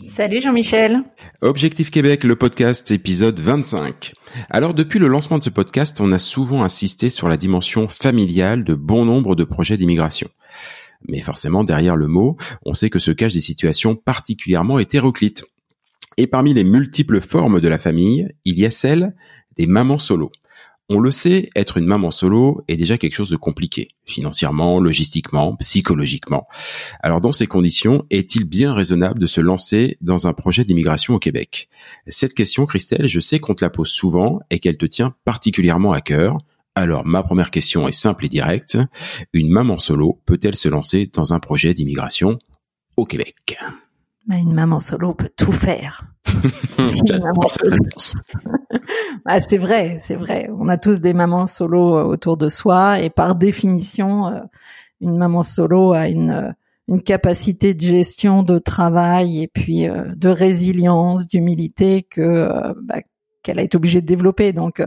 Salut 0.00 0.40
Jean-Michel. 0.40 1.02
Objectif 1.40 1.90
Québec, 1.90 2.22
le 2.22 2.36
podcast 2.36 2.88
épisode 2.92 3.40
25. 3.40 4.14
Alors 4.48 4.72
depuis 4.72 5.00
le 5.00 5.08
lancement 5.08 5.38
de 5.38 5.42
ce 5.42 5.50
podcast, 5.50 6.00
on 6.00 6.12
a 6.12 6.20
souvent 6.20 6.62
insisté 6.62 7.10
sur 7.10 7.28
la 7.28 7.36
dimension 7.36 7.88
familiale 7.88 8.62
de 8.62 8.74
bon 8.74 9.04
nombre 9.04 9.34
de 9.34 9.42
projets 9.42 9.76
d'immigration. 9.76 10.28
Mais 11.08 11.20
forcément, 11.20 11.64
derrière 11.64 11.96
le 11.96 12.06
mot, 12.06 12.36
on 12.64 12.74
sait 12.74 12.90
que 12.90 13.00
se 13.00 13.10
cachent 13.10 13.34
des 13.34 13.40
situations 13.40 13.96
particulièrement 13.96 14.78
hétéroclites. 14.78 15.44
Et 16.16 16.28
parmi 16.28 16.54
les 16.54 16.64
multiples 16.64 17.20
formes 17.20 17.60
de 17.60 17.68
la 17.68 17.78
famille, 17.78 18.28
il 18.44 18.56
y 18.56 18.66
a 18.66 18.70
celle 18.70 19.16
des 19.56 19.66
mamans 19.66 19.98
solo. 19.98 20.30
On 20.90 21.00
le 21.00 21.10
sait, 21.10 21.50
être 21.54 21.76
une 21.76 21.84
maman 21.84 22.10
solo 22.10 22.62
est 22.66 22.78
déjà 22.78 22.96
quelque 22.96 23.14
chose 23.14 23.28
de 23.28 23.36
compliqué, 23.36 23.88
financièrement, 24.06 24.80
logistiquement, 24.80 25.54
psychologiquement. 25.56 26.48
Alors 27.00 27.20
dans 27.20 27.32
ces 27.32 27.46
conditions, 27.46 28.06
est-il 28.08 28.46
bien 28.46 28.72
raisonnable 28.72 29.18
de 29.18 29.26
se 29.26 29.42
lancer 29.42 29.98
dans 30.00 30.28
un 30.28 30.32
projet 30.32 30.64
d'immigration 30.64 31.14
au 31.14 31.18
Québec? 31.18 31.68
Cette 32.06 32.32
question, 32.32 32.64
Christelle, 32.64 33.06
je 33.06 33.20
sais 33.20 33.38
qu'on 33.38 33.54
te 33.54 33.62
la 33.62 33.68
pose 33.68 33.90
souvent 33.90 34.40
et 34.48 34.60
qu'elle 34.60 34.78
te 34.78 34.86
tient 34.86 35.14
particulièrement 35.26 35.92
à 35.92 36.00
cœur. 36.00 36.38
Alors 36.74 37.04
ma 37.04 37.22
première 37.22 37.50
question 37.50 37.86
est 37.86 37.92
simple 37.92 38.24
et 38.24 38.30
directe. 38.30 38.78
Une 39.34 39.50
maman 39.50 39.80
solo 39.80 40.22
peut-elle 40.24 40.56
se 40.56 40.70
lancer 40.70 41.06
dans 41.12 41.34
un 41.34 41.38
projet 41.38 41.74
d'immigration 41.74 42.38
au 42.96 43.04
Québec? 43.04 43.58
Bah, 44.28 44.36
Une 44.36 44.52
maman 44.52 44.78
solo 44.78 45.14
peut 45.14 45.30
tout 45.34 45.52
faire. 45.52 46.04
ah, 49.24 49.40
c'est 49.40 49.56
vrai, 49.56 49.96
c'est 50.00 50.14
vrai. 50.14 50.50
On 50.56 50.68
a 50.68 50.76
tous 50.76 51.00
des 51.00 51.14
mamans 51.14 51.46
solo 51.46 51.96
euh, 51.96 52.04
autour 52.04 52.36
de 52.36 52.48
soi 52.48 53.00
et 53.00 53.10
par 53.10 53.34
définition, 53.34 54.28
euh, 54.28 54.40
une 55.00 55.16
maman 55.16 55.42
solo 55.42 55.94
a 55.94 56.08
une 56.08 56.30
euh, 56.30 56.52
une 56.88 57.02
capacité 57.02 57.74
de 57.74 57.82
gestion 57.82 58.42
de 58.42 58.58
travail 58.58 59.42
et 59.42 59.48
puis 59.48 59.86
de 59.86 60.28
résilience, 60.30 61.28
d'humilité 61.28 62.02
que 62.02 62.48
bah, 62.82 63.02
qu'elle 63.42 63.58
a 63.58 63.62
été 63.62 63.76
obligée 63.76 64.00
de 64.00 64.06
développer. 64.06 64.54
Donc 64.54 64.82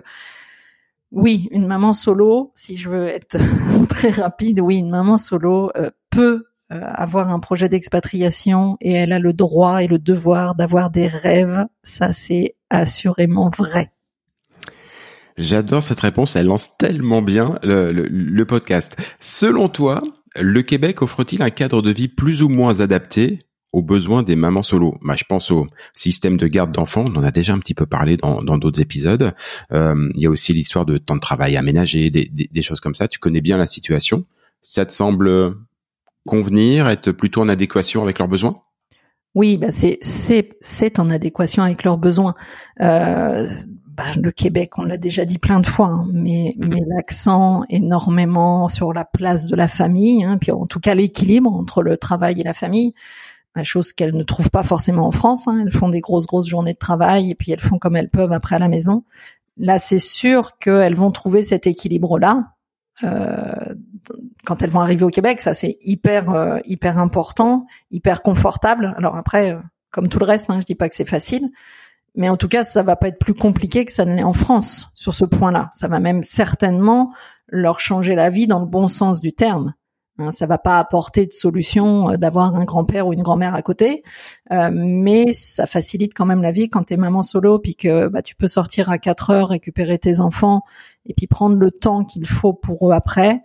oui, 1.11 1.47
une 1.51 1.67
maman 1.67 1.93
solo, 1.93 2.53
si 2.55 2.75
je 2.75 2.89
veux 2.89 3.05
être 3.05 3.37
très 3.87 4.09
rapide, 4.09 4.61
oui, 4.61 4.77
une 4.77 4.89
maman 4.89 5.19
solo 5.19 5.71
peut 6.09 6.45
avoir 6.71 7.29
un 7.31 7.39
projet 7.39 7.69
d'expatriation 7.69 8.77
et 8.81 8.93
elle 8.93 9.11
a 9.11 9.19
le 9.19 9.33
droit 9.33 9.83
et 9.83 9.87
le 9.87 9.99
devoir 9.99 10.55
d'avoir 10.55 10.89
des 10.89 11.07
rêves. 11.07 11.65
Ça, 11.83 12.13
c'est 12.13 12.55
assurément 12.69 13.49
vrai. 13.49 13.91
J'adore 15.37 15.83
cette 15.83 15.99
réponse, 15.99 16.35
elle 16.35 16.47
lance 16.47 16.77
tellement 16.77 17.21
bien 17.21 17.57
le, 17.63 18.43
podcast. 18.43 18.95
Selon 19.19 19.69
toi, 19.69 20.01
le 20.39 20.61
Québec 20.61 21.01
offre-t-il 21.01 21.41
un 21.41 21.49
cadre 21.49 21.81
de 21.81 21.91
vie 21.91 22.07
plus 22.07 22.43
ou 22.43 22.49
moins 22.49 22.79
adapté 22.79 23.45
aux 23.73 23.81
besoins 23.81 24.23
des 24.23 24.35
mamans 24.35 24.63
solo? 24.63 24.97
Bah, 25.01 25.15
Je 25.17 25.23
pense 25.23 25.49
au 25.51 25.67
système 25.93 26.37
de 26.37 26.47
garde 26.47 26.71
d'enfants, 26.71 27.05
on 27.07 27.15
en 27.15 27.23
a 27.23 27.31
déjà 27.31 27.53
un 27.53 27.59
petit 27.59 27.73
peu 27.73 27.85
parlé 27.85 28.17
dans 28.17 28.41
d'autres 28.41 28.81
épisodes. 28.81 29.33
Euh, 29.71 30.09
il 30.15 30.21
y 30.21 30.25
a 30.25 30.29
aussi 30.29 30.53
l'histoire 30.53 30.85
de 30.85 30.97
temps 30.97 31.15
de 31.15 31.21
travail 31.21 31.57
aménagé, 31.57 32.09
des, 32.09 32.29
des, 32.29 32.61
choses 32.61 32.81
comme 32.81 32.95
ça. 32.95 33.07
Tu 33.07 33.19
connais 33.19 33.41
bien 33.41 33.57
la 33.57 33.65
situation. 33.65 34.25
Ça 34.61 34.85
te 34.85 34.93
semble 34.93 35.55
convenir, 36.25 36.87
être 36.87 37.11
plutôt 37.11 37.41
en 37.41 37.49
adéquation 37.49 38.01
avec 38.03 38.19
leurs 38.19 38.27
besoins? 38.27 38.61
Oui, 39.33 39.57
bah 39.57 39.71
c'est 39.71 39.97
c'est 40.01 40.57
c'est 40.59 40.99
en 40.99 41.09
adéquation 41.09 41.63
avec 41.63 41.83
leurs 41.83 41.97
besoins. 41.97 42.33
Euh, 42.81 43.47
bah, 43.95 44.03
le 44.21 44.31
Québec, 44.31 44.77
on 44.77 44.83
l'a 44.83 44.97
déjà 44.97 45.25
dit 45.25 45.37
plein 45.37 45.59
de 45.59 45.65
fois, 45.65 45.87
hein, 45.87 46.07
mais, 46.11 46.55
mhm. 46.57 46.69
mais 46.69 46.81
l'accent 46.87 47.63
énormément 47.69 48.67
sur 48.67 48.93
la 48.93 49.05
place 49.05 49.47
de 49.47 49.55
la 49.55 49.67
famille, 49.67 50.23
hein, 50.23 50.37
puis 50.39 50.51
en 50.51 50.65
tout 50.65 50.79
cas 50.79 50.95
l'équilibre 50.95 51.53
entre 51.53 51.83
le 51.83 51.97
travail 51.97 52.39
et 52.39 52.43
la 52.43 52.53
famille, 52.53 52.93
la 53.55 53.63
chose 53.63 53.93
qu'elles 53.93 54.15
ne 54.15 54.23
trouvent 54.23 54.49
pas 54.49 54.63
forcément 54.63 55.07
en 55.07 55.11
France. 55.11 55.47
Hein, 55.47 55.63
elles 55.65 55.73
font 55.73 55.89
des 55.89 56.01
grosses 56.01 56.25
grosses 56.25 56.47
journées 56.47 56.73
de 56.73 56.79
travail 56.79 57.31
et 57.31 57.35
puis 57.35 57.51
elles 57.51 57.59
font 57.59 57.79
comme 57.79 57.95
elles 57.95 58.09
peuvent 58.09 58.31
après 58.31 58.55
à 58.55 58.59
la 58.59 58.69
maison. 58.69 59.03
Là, 59.57 59.77
c'est 59.79 59.99
sûr 59.99 60.57
qu'elles 60.57 60.95
vont 60.95 61.11
trouver 61.11 61.43
cet 61.43 61.67
équilibre-là. 61.67 62.53
Euh, 63.03 63.75
quand 64.45 64.61
elles 64.61 64.69
vont 64.69 64.81
arriver 64.81 65.03
au 65.03 65.09
Québec, 65.09 65.41
ça 65.41 65.53
c'est 65.53 65.77
hyper 65.81 66.29
euh, 66.29 66.59
hyper 66.65 66.97
important, 66.97 67.65
hyper 67.91 68.21
confortable. 68.21 68.93
Alors 68.97 69.15
après, 69.15 69.53
euh, 69.53 69.59
comme 69.91 70.07
tout 70.07 70.19
le 70.19 70.25
reste, 70.25 70.49
hein, 70.49 70.59
je 70.59 70.65
dis 70.65 70.75
pas 70.75 70.89
que 70.89 70.95
c'est 70.95 71.05
facile, 71.05 71.49
mais 72.15 72.29
en 72.29 72.37
tout 72.37 72.47
cas, 72.47 72.63
ça 72.63 72.83
va 72.83 72.95
pas 72.95 73.07
être 73.07 73.19
plus 73.19 73.35
compliqué 73.35 73.85
que 73.85 73.91
ça 73.91 74.05
ne 74.05 74.15
l'est 74.15 74.23
en 74.23 74.33
France 74.33 74.89
sur 74.95 75.13
ce 75.13 75.25
point-là. 75.25 75.69
Ça 75.71 75.87
va 75.87 75.99
même 75.99 76.23
certainement 76.23 77.13
leur 77.47 77.79
changer 77.79 78.15
la 78.15 78.29
vie 78.29 78.47
dans 78.47 78.59
le 78.59 78.65
bon 78.65 78.87
sens 78.87 79.21
du 79.21 79.33
terme. 79.33 79.73
Hein, 80.17 80.31
ça 80.31 80.45
va 80.45 80.57
pas 80.57 80.77
apporter 80.77 81.25
de 81.25 81.31
solution 81.31 82.11
euh, 82.11 82.17
d'avoir 82.17 82.55
un 82.55 82.65
grand-père 82.65 83.07
ou 83.07 83.13
une 83.13 83.21
grand-mère 83.21 83.55
à 83.55 83.61
côté, 83.61 84.03
euh, 84.51 84.69
mais 84.73 85.33
ça 85.33 85.65
facilite 85.65 86.13
quand 86.13 86.25
même 86.25 86.41
la 86.41 86.51
vie 86.51 86.69
quand 86.69 86.83
t'es 86.83 86.97
maman 86.97 87.23
solo, 87.23 87.59
puis 87.59 87.75
que 87.75 88.07
bah, 88.07 88.21
tu 88.21 88.35
peux 88.35 88.47
sortir 88.47 88.89
à 88.89 88.97
4 88.97 89.29
heures, 89.29 89.49
récupérer 89.49 89.97
tes 89.97 90.19
enfants, 90.19 90.61
et 91.05 91.13
puis 91.13 91.27
prendre 91.27 91.55
le 91.55 91.71
temps 91.71 92.03
qu'il 92.03 92.27
faut 92.27 92.53
pour 92.53 92.89
eux 92.89 92.93
après. 92.93 93.41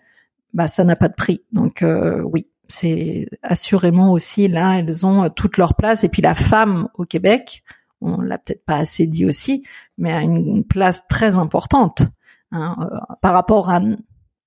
Bah 0.56 0.66
ça 0.66 0.82
n'a 0.82 0.96
pas 0.96 1.08
de 1.08 1.14
prix. 1.14 1.44
Donc 1.52 1.82
euh, 1.82 2.22
oui, 2.22 2.48
c'est 2.66 3.28
assurément 3.42 4.10
aussi 4.10 4.48
là, 4.48 4.78
elles 4.78 5.06
ont 5.06 5.28
toute 5.30 5.58
leur 5.58 5.74
place. 5.74 6.02
Et 6.02 6.08
puis 6.08 6.22
la 6.22 6.34
femme 6.34 6.88
au 6.94 7.04
Québec, 7.04 7.62
on 8.00 8.20
l'a 8.20 8.38
peut-être 8.38 8.64
pas 8.64 8.76
assez 8.76 9.06
dit 9.06 9.26
aussi, 9.26 9.64
mais 9.98 10.12
a 10.12 10.22
une, 10.22 10.64
place 10.64 11.06
très 11.08 11.36
importante 11.36 12.08
hein, 12.52 12.76
euh, 12.80 13.14
par 13.20 13.32
rapport 13.32 13.70
à, 13.70 13.80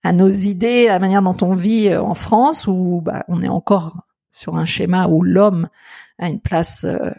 à, 0.03 0.11
nos 0.11 0.29
idées, 0.29 0.87
à 0.87 0.93
la 0.93 0.99
manière 0.99 1.21
dont 1.21 1.37
on 1.41 1.53
vit 1.53 1.89
euh, 1.89 2.01
en 2.01 2.15
France, 2.15 2.67
où 2.67 3.01
bah, 3.03 3.23
on 3.27 3.41
est 3.41 3.47
encore 3.47 3.97
sur 4.31 4.55
un 4.55 4.65
schéma 4.65 5.07
où 5.07 5.21
l'homme 5.21 5.67
a 6.17 6.27
une 6.27 6.41
place 6.41 6.85
euh, 6.85 7.11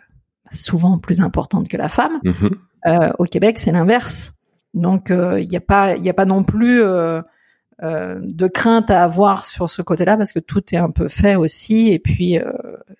souvent 0.53 0.99
plus 0.99 1.21
importante 1.21 1.69
que 1.69 1.77
la 1.77 1.89
femme. 1.89 2.21
Mm-hmm. 2.25 3.13
au 3.19 3.25
Québec, 3.25 3.59
c'est 3.59 3.73
l'inverse. 3.73 4.33
Donc, 4.75 5.11
il 5.11 5.49
n'y 5.49 5.57
a 5.57 5.61
pas, 5.61 5.97
il 5.97 6.09
a 6.09 6.15
pas 6.15 6.25
non 6.25 6.45
plus 6.45 6.83
de 7.83 8.47
crainte 8.47 8.91
à 8.91 9.03
avoir 9.05 9.45
sur 9.45 9.71
ce 9.71 9.83
côté-là 9.83 10.17
parce 10.17 10.33
que 10.33 10.39
tout 10.39 10.63
est 10.75 10.79
un 10.79 10.91
peu 10.91 11.09
fait 11.09 11.37
aussi, 11.37 11.89
et 11.89 11.99
puis 11.99 12.39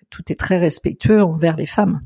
tout 0.09 0.23
est 0.29 0.39
très 0.39 0.57
respectueux 0.57 1.23
envers 1.23 1.55
les 1.55 1.65
femmes. 1.65 2.01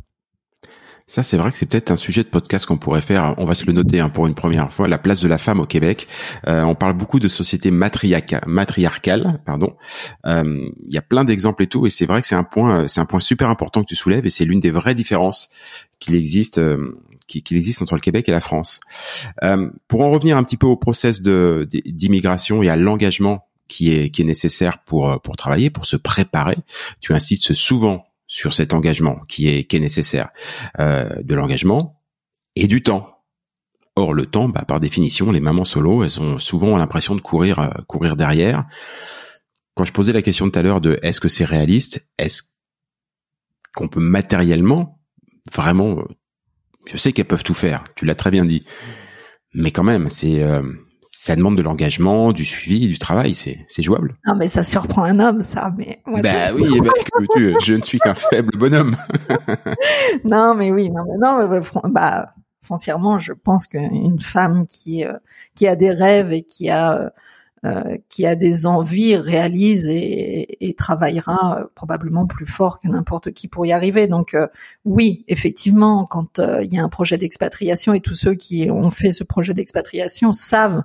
Ça, 1.07 1.22
c'est 1.22 1.38
vrai 1.38 1.51
que 1.51 1.57
c'est 1.57 1.68
peut-être 1.68 1.92
un 1.92 1.98
sujet 1.98 2.24
de 2.24 2.30
podcast 2.30 2.66
qu'on 2.66 2.77
pourrait 2.77 3.01
faire. 3.01 3.36
On 3.38 3.45
va 3.45 3.54
se 3.54 3.68
le 3.68 3.74
noter 3.74 4.00
hein, 4.00 4.10
pour 4.10 4.25
une 4.25 4.33
première 4.33 4.74
fois. 4.74 4.88
La 4.88 4.98
place 4.98 5.22
de 5.22 5.27
la 5.27 5.38
femme 5.38 5.60
au 5.60 5.68
Québec. 5.68 6.07
Euh, 6.48 6.63
on 6.63 6.74
parle 6.74 6.94
beaucoup 6.94 7.19
de 7.19 7.27
société 7.27 7.69
matriarcale, 7.69 9.39
pardon. 9.45 9.75
Euh, 10.25 10.68
il 10.88 10.94
y 10.94 10.98
a 10.98 11.04
plein 11.04 11.24
d'exemples 11.24 11.62
et 11.62 11.68
tout, 11.68 11.86
et 11.86 11.92
c'est 11.92 12.07
vrai 12.07 12.21
que 12.21 12.28
c'est 12.28 12.36
un 12.36 12.44
point, 12.44 12.88
c'est 12.88 13.01
un 13.01 13.06
point 13.06 13.19
super 13.19 13.51
important 13.51 13.83
que 13.83 13.88
tu 13.88 13.95
soulèves, 13.95 14.25
et 14.25 14.31
c'est 14.31 14.45
l'une 14.45 14.60
des 14.60 14.71
vraies 14.71 14.95
différences 14.95 15.50
qu'il 16.00 16.16
existe, 16.16 16.57
euh, 16.57 17.00
qu'il 17.27 17.57
existe 17.57 17.81
entre 17.81 17.95
le 17.95 18.01
Québec 18.01 18.30
et 18.30 18.31
la 18.31 18.42
France. 18.42 18.80
Euh, 19.44 19.69
pour 19.88 20.01
en 20.01 20.12
revenir 20.12 20.38
un 20.38 20.44
petit 20.44 20.57
peu 20.57 20.68
au 20.68 20.77
process 20.77 21.22
de 21.22 21.68
d'immigration 21.86 22.63
et 22.63 22.69
à 22.69 22.75
l'engagement 22.75 23.48
qui 23.68 23.92
est 23.92 24.10
qui 24.10 24.22
est 24.22 24.25
nécessaire 24.25 24.83
pour 24.83 25.22
pour 25.22 25.36
travailler, 25.36 25.69
pour 25.69 25.86
se 25.86 25.98
préparer, 25.98 26.57
tu 27.01 27.13
insistes 27.13 27.54
souvent 27.54 28.06
sur 28.27 28.54
cet 28.54 28.74
engagement 28.74 29.19
qui 29.27 29.48
est 29.48 29.63
qui 29.63 29.77
est 29.77 29.80
nécessaire, 29.80 30.30
euh, 30.80 31.10
de 31.22 31.36
l'engagement 31.36 32.01
et 32.56 32.68
du 32.68 32.81
temps. 32.83 33.12
Or 33.98 34.13
le 34.13 34.25
temps, 34.25 34.50
bah, 34.50 34.66
par 34.68 34.81
définition, 34.81 35.31
les 35.31 35.39
mamans 35.39 35.63
solo, 35.63 36.04
elles 36.04 36.19
ont 36.19 36.38
souvent 36.38 36.78
l'impression 36.78 37.16
de 37.16 37.21
courir 37.21 37.60
euh, 37.60 37.69
courir 37.88 38.16
derrière. 38.18 38.66
Quand 39.74 39.86
je 39.86 39.94
posais 39.94 40.13
la 40.13 40.21
question 40.21 40.50
tout 40.50 40.60
à 40.60 40.63
l'heure 40.63 40.81
de 40.81 41.00
est-ce 41.01 41.19
que 41.19 41.28
c'est 41.28 41.45
réaliste, 41.45 42.10
est-ce 42.18 42.44
qu'on 43.75 43.88
peut 43.88 44.00
matériellement 44.00 45.01
vraiment, 45.54 46.00
euh, 46.00 46.04
je 46.85 46.97
sais 46.97 47.11
qu'elles 47.11 47.25
peuvent 47.25 47.43
tout 47.43 47.53
faire, 47.53 47.83
tu 47.95 48.05
l'as 48.05 48.15
très 48.15 48.31
bien 48.31 48.45
dit, 48.45 48.65
mais 49.53 49.71
quand 49.71 49.83
même, 49.83 50.09
c'est 50.09 50.43
euh, 50.43 50.61
ça 51.07 51.35
demande 51.35 51.57
de 51.57 51.61
l'engagement, 51.61 52.33
du 52.33 52.43
suivi, 52.43 52.87
du 52.87 52.99
travail, 52.99 53.35
c'est 53.35 53.65
c'est 53.69 53.83
jouable. 53.83 54.17
Non 54.27 54.35
mais 54.35 54.47
ça 54.47 54.63
surprend 54.63 55.03
un 55.03 55.19
homme 55.19 55.43
ça, 55.43 55.71
mais 55.77 56.01
bah 56.05 56.53
oui, 56.53 56.65
tu, 57.35 57.55
je 57.63 57.73
ne 57.73 57.81
suis 57.81 57.99
qu'un 57.99 58.15
faible 58.15 58.57
bonhomme. 58.57 58.95
non 60.25 60.55
mais 60.55 60.71
oui, 60.71 60.89
non 60.89 61.05
mais 61.07 61.17
non, 61.17 61.61
bah 61.89 62.33
foncièrement, 62.63 63.19
je 63.19 63.31
pense 63.31 63.67
qu'une 63.67 64.19
femme 64.19 64.65
qui 64.65 65.05
euh, 65.05 65.13
qui 65.55 65.67
a 65.67 65.75
des 65.75 65.91
rêves 65.91 66.33
et 66.33 66.43
qui 66.43 66.69
a 66.69 67.13
euh, 67.65 67.97
qui 68.09 68.27
a 68.27 68.35
des 68.35 68.67
envies 68.67 69.15
réalise 69.15 69.87
et, 69.89 70.44
et 70.62 70.74
travaillera 70.74 71.60
euh, 71.60 71.66
probablement 71.75 72.25
plus 72.25 72.46
fort 72.46 72.80
que 72.80 72.88
n'importe 72.88 73.31
qui 73.31 73.48
pour 73.48 73.66
y 73.66 73.72
arriver. 73.72 74.07
Donc 74.07 74.34
euh, 74.34 74.48
oui, 74.84 75.25
effectivement, 75.28 76.06
quand 76.06 76.40
il 76.40 76.74
y 76.74 76.80
a 76.80 76.84
un 76.84 76.90
projet 76.90 77.18
d'expatriation 77.18 77.94
et 77.94 78.02
tous 78.02 78.16
ceux 78.16 78.36
qui 78.36 78.69
ont 78.69 78.92
fait 78.92 79.12
ce 79.12 79.24
projet 79.24 79.54
d'expatriation 79.54 80.34
savent 80.34 80.84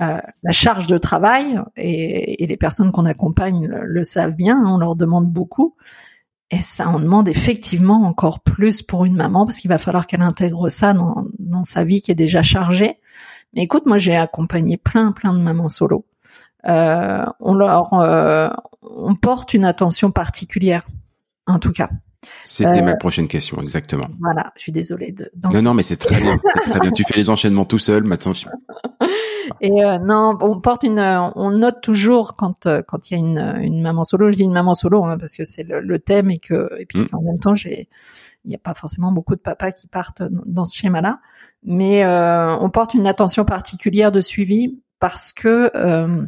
la 0.00 0.52
charge 0.52 0.86
de 0.86 0.96
travail 0.96 1.60
et, 1.76 2.44
et 2.44 2.46
les 2.46 2.56
personnes 2.56 2.92
qu'on 2.92 3.04
accompagne 3.04 3.66
le, 3.66 4.04
savent 4.04 4.36
bien, 4.36 4.56
hein, 4.56 4.74
on 4.74 4.78
leur 4.78 4.94
demande 4.94 5.26
beaucoup. 5.26 5.74
Et 6.50 6.60
ça 6.60 6.88
en 6.88 6.98
demande 6.98 7.28
effectivement 7.28 8.04
encore 8.04 8.40
plus 8.40 8.80
pour 8.80 9.04
une 9.04 9.16
maman 9.16 9.44
parce 9.44 9.58
qu'il 9.58 9.68
va 9.68 9.76
falloir 9.76 10.06
qu'elle 10.06 10.22
intègre 10.22 10.70
ça 10.70 10.94
dans, 10.94 11.26
dans 11.38 11.62
sa 11.62 11.84
vie 11.84 12.00
qui 12.00 12.10
est 12.10 12.14
déjà 12.14 12.42
chargée. 12.42 13.00
Mais 13.54 13.62
écoute, 13.62 13.86
moi 13.86 13.98
j'ai 13.98 14.16
accompagné 14.16 14.76
plein 14.78 15.12
plein 15.12 15.34
de 15.34 15.40
mamans 15.40 15.68
solo. 15.68 16.06
Euh, 16.66 17.24
on 17.40 17.54
leur, 17.54 17.92
euh, 17.94 18.48
on 18.82 19.14
porte 19.14 19.54
une 19.54 19.64
attention 19.64 20.10
particulière, 20.10 20.86
en 21.46 21.58
tout 21.58 21.72
cas. 21.72 21.88
C'était 22.44 22.82
ma 22.82 22.92
euh, 22.92 22.96
prochaine 22.96 23.28
question, 23.28 23.60
exactement. 23.62 24.08
Voilà, 24.20 24.52
je 24.56 24.62
suis 24.62 24.72
désolée 24.72 25.12
de. 25.12 25.30
Non, 25.52 25.62
non, 25.62 25.74
mais 25.74 25.82
c'est 25.82 25.96
très 25.96 26.20
bien, 26.20 26.38
c'est 26.54 26.70
très 26.70 26.80
bien. 26.80 26.90
Tu 26.90 27.04
fais 27.04 27.16
les 27.16 27.30
enchaînements 27.30 27.64
tout 27.64 27.78
seul, 27.78 28.02
maintenant. 28.04 28.32
Et 29.60 29.84
euh, 29.84 29.98
non, 29.98 30.36
on 30.42 30.60
porte 30.60 30.82
une, 30.82 31.00
on 31.00 31.50
note 31.50 31.80
toujours 31.80 32.36
quand 32.36 32.68
quand 32.86 33.10
il 33.10 33.14
y 33.14 33.16
a 33.16 33.18
une, 33.18 33.62
une 33.62 33.80
maman 33.80 34.04
solo. 34.04 34.30
Je 34.30 34.36
dis 34.36 34.42
une 34.42 34.52
maman 34.52 34.74
solo 34.74 35.04
hein, 35.04 35.16
parce 35.16 35.36
que 35.36 35.44
c'est 35.44 35.62
le, 35.62 35.80
le, 35.80 35.98
thème 35.98 36.30
et 36.30 36.38
que 36.38 36.70
et 36.78 36.84
puis 36.84 37.00
mm. 37.00 37.08
en 37.12 37.22
même 37.22 37.38
temps 37.38 37.54
j'ai, 37.54 37.88
il 38.44 38.48
n'y 38.48 38.54
a 38.54 38.58
pas 38.58 38.74
forcément 38.74 39.10
beaucoup 39.10 39.36
de 39.36 39.40
papas 39.40 39.72
qui 39.72 39.86
partent 39.86 40.22
dans 40.44 40.66
ce 40.66 40.76
schéma-là 40.76 41.20
mais 41.62 42.04
euh, 42.04 42.56
on 42.56 42.70
porte 42.70 42.94
une 42.94 43.06
attention 43.06 43.44
particulière 43.44 44.12
de 44.12 44.20
suivi 44.20 44.80
parce 45.00 45.32
que 45.32 45.70
euh, 45.74 46.24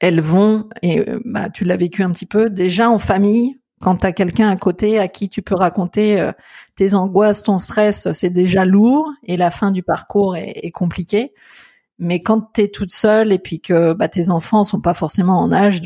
elles 0.00 0.20
vont 0.20 0.68
et 0.82 1.08
euh, 1.08 1.20
bah, 1.24 1.48
tu 1.50 1.64
l'as 1.64 1.76
vécu 1.76 2.02
un 2.02 2.10
petit 2.10 2.26
peu 2.26 2.50
déjà 2.50 2.90
en 2.90 2.98
famille 2.98 3.54
quand 3.80 3.96
tu 3.96 4.06
as 4.06 4.12
quelqu'un 4.12 4.48
à 4.48 4.56
côté 4.56 4.98
à 4.98 5.08
qui 5.08 5.28
tu 5.28 5.42
peux 5.42 5.54
raconter 5.54 6.30
tes 6.76 6.94
angoisses, 6.94 7.42
ton 7.42 7.58
stress, 7.58 8.10
c'est 8.12 8.30
déjà 8.30 8.64
lourd 8.64 9.06
et 9.24 9.36
la 9.36 9.50
fin 9.50 9.70
du 9.70 9.82
parcours 9.82 10.34
est, 10.34 10.70
compliquée. 10.70 11.34
Mais 11.98 12.20
quand 12.22 12.54
tu 12.54 12.62
es 12.62 12.68
toute 12.68 12.90
seule 12.90 13.34
et 13.34 13.38
puis 13.38 13.60
que 13.60 13.92
bah, 13.92 14.08
tes 14.08 14.30
enfants 14.30 14.64
sont 14.64 14.80
pas 14.80 14.94
forcément 14.94 15.38
en 15.38 15.52
âge 15.52 15.82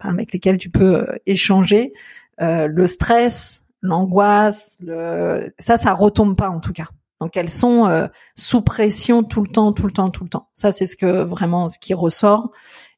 avec 0.00 0.32
lesquels 0.32 0.56
tu 0.56 0.70
peux 0.70 1.06
échanger, 1.26 1.92
le 2.38 2.86
stress, 2.86 3.66
l'angoisse, 3.82 4.78
le... 4.80 5.52
ça, 5.58 5.76
ça 5.76 5.92
retombe 5.92 6.34
pas 6.34 6.48
en 6.48 6.60
tout 6.60 6.72
cas. 6.72 6.88
Donc 7.20 7.36
elles 7.36 7.50
sont 7.50 7.86
euh, 7.86 8.08
sous 8.34 8.60
pression 8.60 9.22
tout 9.22 9.42
le 9.42 9.48
temps, 9.48 9.72
tout 9.72 9.86
le 9.86 9.92
temps, 9.92 10.10
tout 10.10 10.24
le 10.24 10.30
temps. 10.30 10.48
Ça 10.52 10.72
c'est 10.72 10.86
ce 10.86 10.96
que 10.96 11.22
vraiment 11.22 11.68
ce 11.68 11.78
qui 11.78 11.94
ressort. 11.94 12.50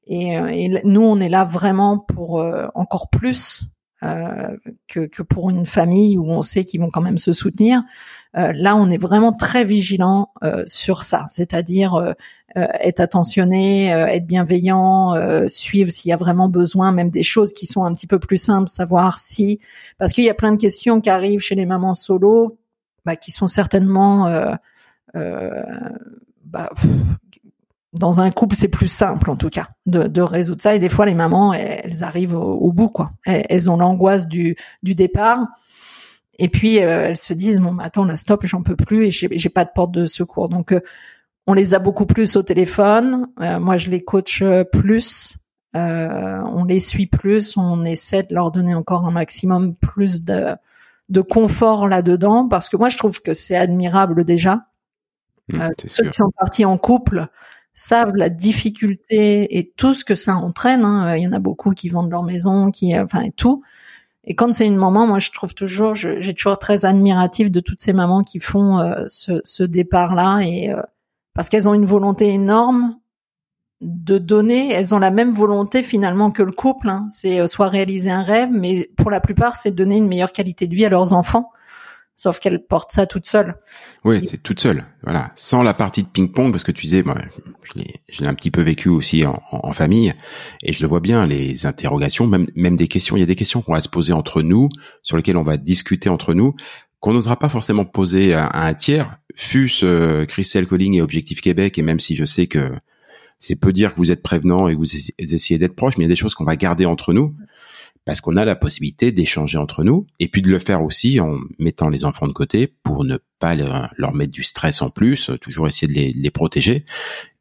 Et, 0.08 0.38
euh, 0.38 0.48
et 0.48 0.80
nous 0.84 1.02
on 1.02 1.20
est 1.20 1.28
là 1.28 1.44
vraiment 1.44 1.98
pour 1.98 2.40
euh, 2.40 2.66
encore 2.74 3.08
plus 3.10 3.64
que, 4.86 5.06
que, 5.06 5.22
pour 5.24 5.50
une 5.50 5.66
famille 5.66 6.16
où 6.18 6.30
on 6.30 6.42
sait 6.42 6.64
qu'ils 6.64 6.80
vont 6.80 6.88
quand 6.88 7.00
même 7.00 7.18
se 7.18 7.32
soutenir. 7.32 7.82
là 8.32 8.76
on 8.76 8.88
est 8.88 8.96
vraiment 8.96 9.32
très 9.32 9.64
vigilant 9.64 10.30
sur 10.66 11.02
ça, 11.02 11.24
c'est-à-dire 11.28 12.14
être 12.54 13.00
attentionné, 13.00 13.88
être 13.88 14.24
bienveillant, 14.24 15.16
suivre 15.48 15.90
s'il 15.90 16.10
y 16.10 16.12
a 16.12 16.16
vraiment 16.16 16.48
besoin, 16.48 16.92
même 16.92 17.10
des 17.10 17.24
choses 17.24 17.52
qui 17.52 17.66
sont 17.66 17.84
un 17.84 17.92
petit 17.92 18.06
peu 18.06 18.20
plus 18.20 18.38
simples, 18.38 18.68
savoir 18.68 19.18
si 19.18 19.58
parce 19.98 20.12
qu'il 20.12 20.22
y 20.22 20.30
a 20.30 20.34
plein 20.34 20.52
de 20.52 20.58
questions 20.58 21.00
qui 21.00 21.10
arrivent 21.10 21.40
chez 21.40 21.56
les 21.56 21.66
mamans 21.66 21.94
solo 21.94 22.56
bah, 23.08 23.16
qui 23.16 23.30
sont 23.30 23.46
certainement 23.46 24.26
euh, 24.26 24.54
euh, 25.16 25.62
bah, 26.44 26.70
dans 27.98 28.20
un 28.20 28.30
couple, 28.30 28.56
c'est 28.56 28.68
plus 28.68 28.88
simple 28.88 29.30
en 29.30 29.36
tout 29.36 29.50
cas 29.50 29.68
de, 29.86 30.04
de, 30.04 30.22
résoudre 30.22 30.60
ça. 30.62 30.74
Et 30.74 30.78
des 30.78 30.88
fois, 30.88 31.06
les 31.06 31.14
mamans, 31.14 31.52
elles, 31.52 32.02
arrivent 32.02 32.34
au, 32.34 32.72
bout, 32.72 32.90
quoi. 32.90 33.12
Elles, 33.24 33.70
ont 33.70 33.76
l'angoisse 33.76 34.28
du, 34.28 34.56
du 34.82 34.94
départ. 34.94 35.46
Et 36.40 36.48
puis 36.48 36.80
euh, 36.80 37.08
elles 37.08 37.16
se 37.16 37.34
disent 37.34 37.60
bon, 37.60 37.78
attends, 37.78 38.04
là, 38.04 38.16
stop, 38.16 38.46
j'en 38.46 38.62
peux 38.62 38.76
plus 38.76 39.06
et 39.06 39.10
j'ai 39.10 39.48
pas 39.48 39.64
de 39.64 39.70
porte 39.74 39.90
de 39.90 40.06
secours. 40.06 40.48
Donc 40.48 40.72
on 41.48 41.52
les 41.52 41.74
a 41.74 41.80
beaucoup 41.80 42.06
plus 42.06 42.36
au 42.36 42.42
téléphone. 42.42 43.26
moi, 43.38 43.76
je 43.76 43.90
les 43.90 44.04
coach 44.04 44.44
plus. 44.70 45.36
on 45.74 46.64
les 46.64 46.78
suit 46.78 47.08
plus. 47.08 47.56
On 47.56 47.84
essaie 47.84 48.22
de 48.22 48.34
leur 48.34 48.52
donner 48.52 48.74
encore 48.74 49.04
un 49.04 49.10
maximum 49.10 49.74
plus 49.76 50.24
de 50.24 50.54
de 51.08 51.20
confort 51.20 51.88
là-dedans 51.88 52.48
parce 52.48 52.68
que 52.68 52.76
moi 52.76 52.88
je 52.88 52.98
trouve 52.98 53.20
que 53.22 53.34
c'est 53.34 53.56
admirable 53.56 54.24
déjà. 54.24 54.66
Mmh, 55.48 55.60
euh, 55.60 55.68
ceux 55.86 56.04
qui 56.04 56.16
sont 56.16 56.30
partis 56.38 56.64
en 56.64 56.76
couple 56.76 57.28
savent 57.78 58.16
la 58.16 58.28
difficulté 58.28 59.58
et 59.58 59.72
tout 59.76 59.94
ce 59.94 60.04
que 60.04 60.14
ça 60.14 60.36
entraîne. 60.36 60.84
Hein. 60.84 61.16
Il 61.16 61.22
y 61.22 61.26
en 61.26 61.32
a 61.32 61.38
beaucoup 61.38 61.72
qui 61.72 61.88
vendent 61.88 62.10
leur 62.10 62.22
maison, 62.22 62.70
qui 62.70 62.94
euh, 62.94 63.04
enfin 63.04 63.22
et 63.22 63.32
tout. 63.32 63.62
Et 64.24 64.34
quand 64.34 64.52
c'est 64.52 64.66
une 64.66 64.76
maman, 64.76 65.06
moi 65.06 65.18
je 65.20 65.30
trouve 65.30 65.54
toujours, 65.54 65.94
j'ai 65.94 66.34
toujours 66.34 66.58
très 66.58 66.84
admiratif 66.84 67.50
de 67.50 67.60
toutes 67.60 67.80
ces 67.80 67.92
mamans 67.92 68.22
qui 68.22 68.40
font 68.40 68.78
euh, 68.78 69.04
ce, 69.06 69.40
ce 69.44 69.62
départ-là 69.62 70.40
et 70.42 70.70
parce 71.34 71.48
qu'elles 71.48 71.68
ont 71.68 71.74
une 71.74 71.86
volonté 71.86 72.28
énorme 72.28 72.98
de 73.80 74.18
donner, 74.18 74.72
elles 74.72 74.94
ont 74.94 74.98
la 74.98 75.10
même 75.10 75.30
volonté 75.30 75.82
finalement 75.82 76.30
que 76.30 76.42
le 76.42 76.52
couple. 76.52 76.88
Hein. 76.88 77.06
C'est 77.10 77.40
euh, 77.40 77.46
soit 77.46 77.68
réaliser 77.68 78.10
un 78.10 78.22
rêve, 78.22 78.50
mais 78.52 78.90
pour 78.96 79.10
la 79.10 79.20
plupart, 79.20 79.56
c'est 79.56 79.70
donner 79.70 79.96
une 79.96 80.08
meilleure 80.08 80.32
qualité 80.32 80.66
de 80.66 80.74
vie 80.74 80.84
à 80.84 80.88
leurs 80.88 81.12
enfants. 81.12 81.50
Sauf 82.18 82.40
qu'elles 82.40 82.66
portent 82.66 82.90
ça 82.90 83.06
toutes 83.06 83.26
seules. 83.26 83.54
Oui, 84.04 84.26
c'est 84.28 84.42
toute 84.42 84.58
seule. 84.58 84.84
Voilà, 85.04 85.30
sans 85.36 85.62
la 85.62 85.72
partie 85.72 86.02
de 86.02 86.08
ping-pong, 86.08 86.50
parce 86.50 86.64
que 86.64 86.72
tu 86.72 86.82
disais, 86.82 87.04
moi, 87.04 87.14
je 87.62 88.20
l'ai 88.20 88.26
un 88.26 88.34
petit 88.34 88.50
peu 88.50 88.60
vécu 88.60 88.88
aussi 88.88 89.24
en, 89.24 89.40
en, 89.52 89.72
famille, 89.72 90.12
et 90.64 90.72
je 90.72 90.82
le 90.82 90.88
vois 90.88 90.98
bien, 90.98 91.26
les 91.26 91.64
interrogations, 91.64 92.26
même, 92.26 92.48
même 92.56 92.74
des 92.74 92.88
questions. 92.88 93.16
Il 93.16 93.20
y 93.20 93.22
a 93.22 93.26
des 93.26 93.36
questions 93.36 93.62
qu'on 93.62 93.72
va 93.72 93.80
se 93.80 93.88
poser 93.88 94.12
entre 94.12 94.42
nous, 94.42 94.68
sur 95.04 95.16
lesquelles 95.16 95.36
on 95.36 95.44
va 95.44 95.56
discuter 95.56 96.08
entre 96.08 96.34
nous, 96.34 96.56
qu'on 96.98 97.12
n'osera 97.12 97.36
pas 97.36 97.48
forcément 97.48 97.84
poser 97.84 98.34
à, 98.34 98.50
un 98.52 98.74
tiers. 98.74 99.18
Fût-ce 99.36 99.86
euh, 99.86 100.26
Christelle 100.26 100.66
Colling 100.66 100.94
et 100.94 101.02
Objectif 101.02 101.40
Québec, 101.40 101.78
et 101.78 101.82
même 101.82 102.00
si 102.00 102.16
je 102.16 102.24
sais 102.24 102.48
que 102.48 102.72
c'est 103.38 103.54
peu 103.54 103.72
dire 103.72 103.94
que 103.94 103.98
vous 103.98 104.10
êtes 104.10 104.24
prévenant 104.24 104.66
et 104.66 104.74
que 104.74 104.78
vous 104.78 104.96
essayez 105.18 105.60
d'être 105.60 105.76
proche, 105.76 105.96
mais 105.96 106.02
il 106.02 106.08
y 106.08 106.10
a 106.10 106.14
des 106.14 106.16
choses 106.16 106.34
qu'on 106.34 106.42
va 106.42 106.56
garder 106.56 106.84
entre 106.84 107.12
nous 107.12 107.36
parce 108.08 108.22
qu'on 108.22 108.38
a 108.38 108.46
la 108.46 108.56
possibilité 108.56 109.12
d'échanger 109.12 109.58
entre 109.58 109.84
nous 109.84 110.06
et 110.18 110.28
puis 110.28 110.40
de 110.40 110.48
le 110.48 110.58
faire 110.58 110.82
aussi 110.82 111.20
en 111.20 111.36
mettant 111.58 111.90
les 111.90 112.06
enfants 112.06 112.26
de 112.26 112.32
côté 112.32 112.66
pour 112.66 113.04
ne 113.04 113.18
pas 113.38 113.54
leur 113.54 114.14
mettre 114.14 114.32
du 114.32 114.44
stress 114.44 114.80
en 114.80 114.88
plus, 114.88 115.30
toujours 115.42 115.66
essayer 115.66 115.86
de 115.86 116.18
les, 116.18 116.30
protéger. 116.30 116.86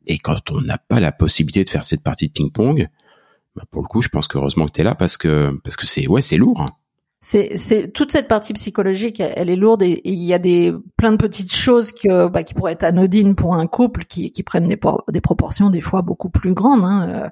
Et 0.08 0.18
quand 0.18 0.52
on 0.52 0.60
n'a 0.60 0.78
pas 0.78 1.00
la 1.00 1.14
possibilité 1.14 1.64
de 1.64 1.70
faire 1.70 1.86
cette 1.86 2.04
partie 2.04 2.28
de 2.28 2.34
ping-pong, 2.34 2.90
bah 3.56 3.64
pour 3.72 3.82
le 3.82 3.88
coup, 3.88 4.02
je 4.02 4.10
pense 4.10 4.28
qu'heureusement 4.28 4.66
que 4.66 4.74
tu 4.74 4.82
es 4.82 4.84
là 4.84 4.94
parce 4.94 5.16
que 5.16 5.58
parce 5.64 5.78
que 5.78 5.88
c'est 5.88 6.06
ouais, 6.06 6.22
c'est 6.22 6.36
lourd. 6.36 6.60
Hein 6.60 6.74
c'est 7.22 7.94
toute 7.94 8.12
cette 8.12 8.28
partie 8.28 8.52
psychologique, 8.52 9.22
elle 9.22 9.50
est 9.50 9.56
lourde 9.56 9.84
et, 9.84 10.02
il 10.04 10.22
y 10.22 10.34
a 10.34 10.40
des 10.40 10.74
plein 10.98 11.14
de 11.14 11.18
petites 11.18 11.56
choses 11.56 11.94
que 11.94 12.28
bah, 12.28 12.44
qui 12.44 12.54
pourraient 12.54 12.74
être 12.74 12.84
anodines 12.84 13.36
pour 13.36 13.56
un 13.56 13.68
couple 13.68 14.04
qui, 14.04 14.32
qui 14.32 14.44
prennent 14.44 14.68
des, 14.68 14.80
des 15.14 15.22
proportions 15.22 15.70
des 15.70 15.82
fois 15.82 16.02
beaucoup 16.02 16.30
plus 16.30 16.54
grandes. 16.54 16.84
Hein, 16.84 17.08
euh, 17.08 17.30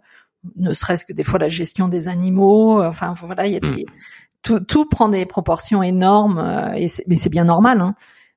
ne 0.55 0.73
serait-ce 0.73 1.05
que 1.05 1.13
des 1.13 1.23
fois 1.23 1.39
la 1.39 1.47
gestion 1.47 1.87
des 1.87 2.07
animaux. 2.07 2.83
Enfin 2.83 3.13
voilà, 3.23 3.47
il 3.47 3.53
y 3.53 3.57
a 3.57 3.59
des, 3.59 3.83
mm. 3.83 3.85
tout, 4.41 4.59
tout 4.59 4.85
prend 4.85 5.09
des 5.09 5.25
proportions 5.25 5.83
énormes 5.83 6.39
euh, 6.39 6.73
et 6.73 6.87
mais 7.07 7.15
c'est 7.15 7.29
bien 7.29 7.45
normal. 7.45 7.81
Hein. 7.81 7.95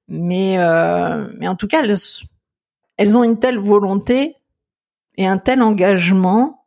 Mais 0.08 0.56
euh, 0.58 1.28
mais 1.38 1.48
en 1.48 1.54
tout 1.54 1.66
cas, 1.66 1.82
elles, 1.82 1.96
elles 2.96 3.18
ont 3.18 3.24
une 3.24 3.38
telle 3.38 3.58
volonté 3.58 4.36
et 5.16 5.26
un 5.26 5.38
tel 5.38 5.62
engagement 5.62 6.64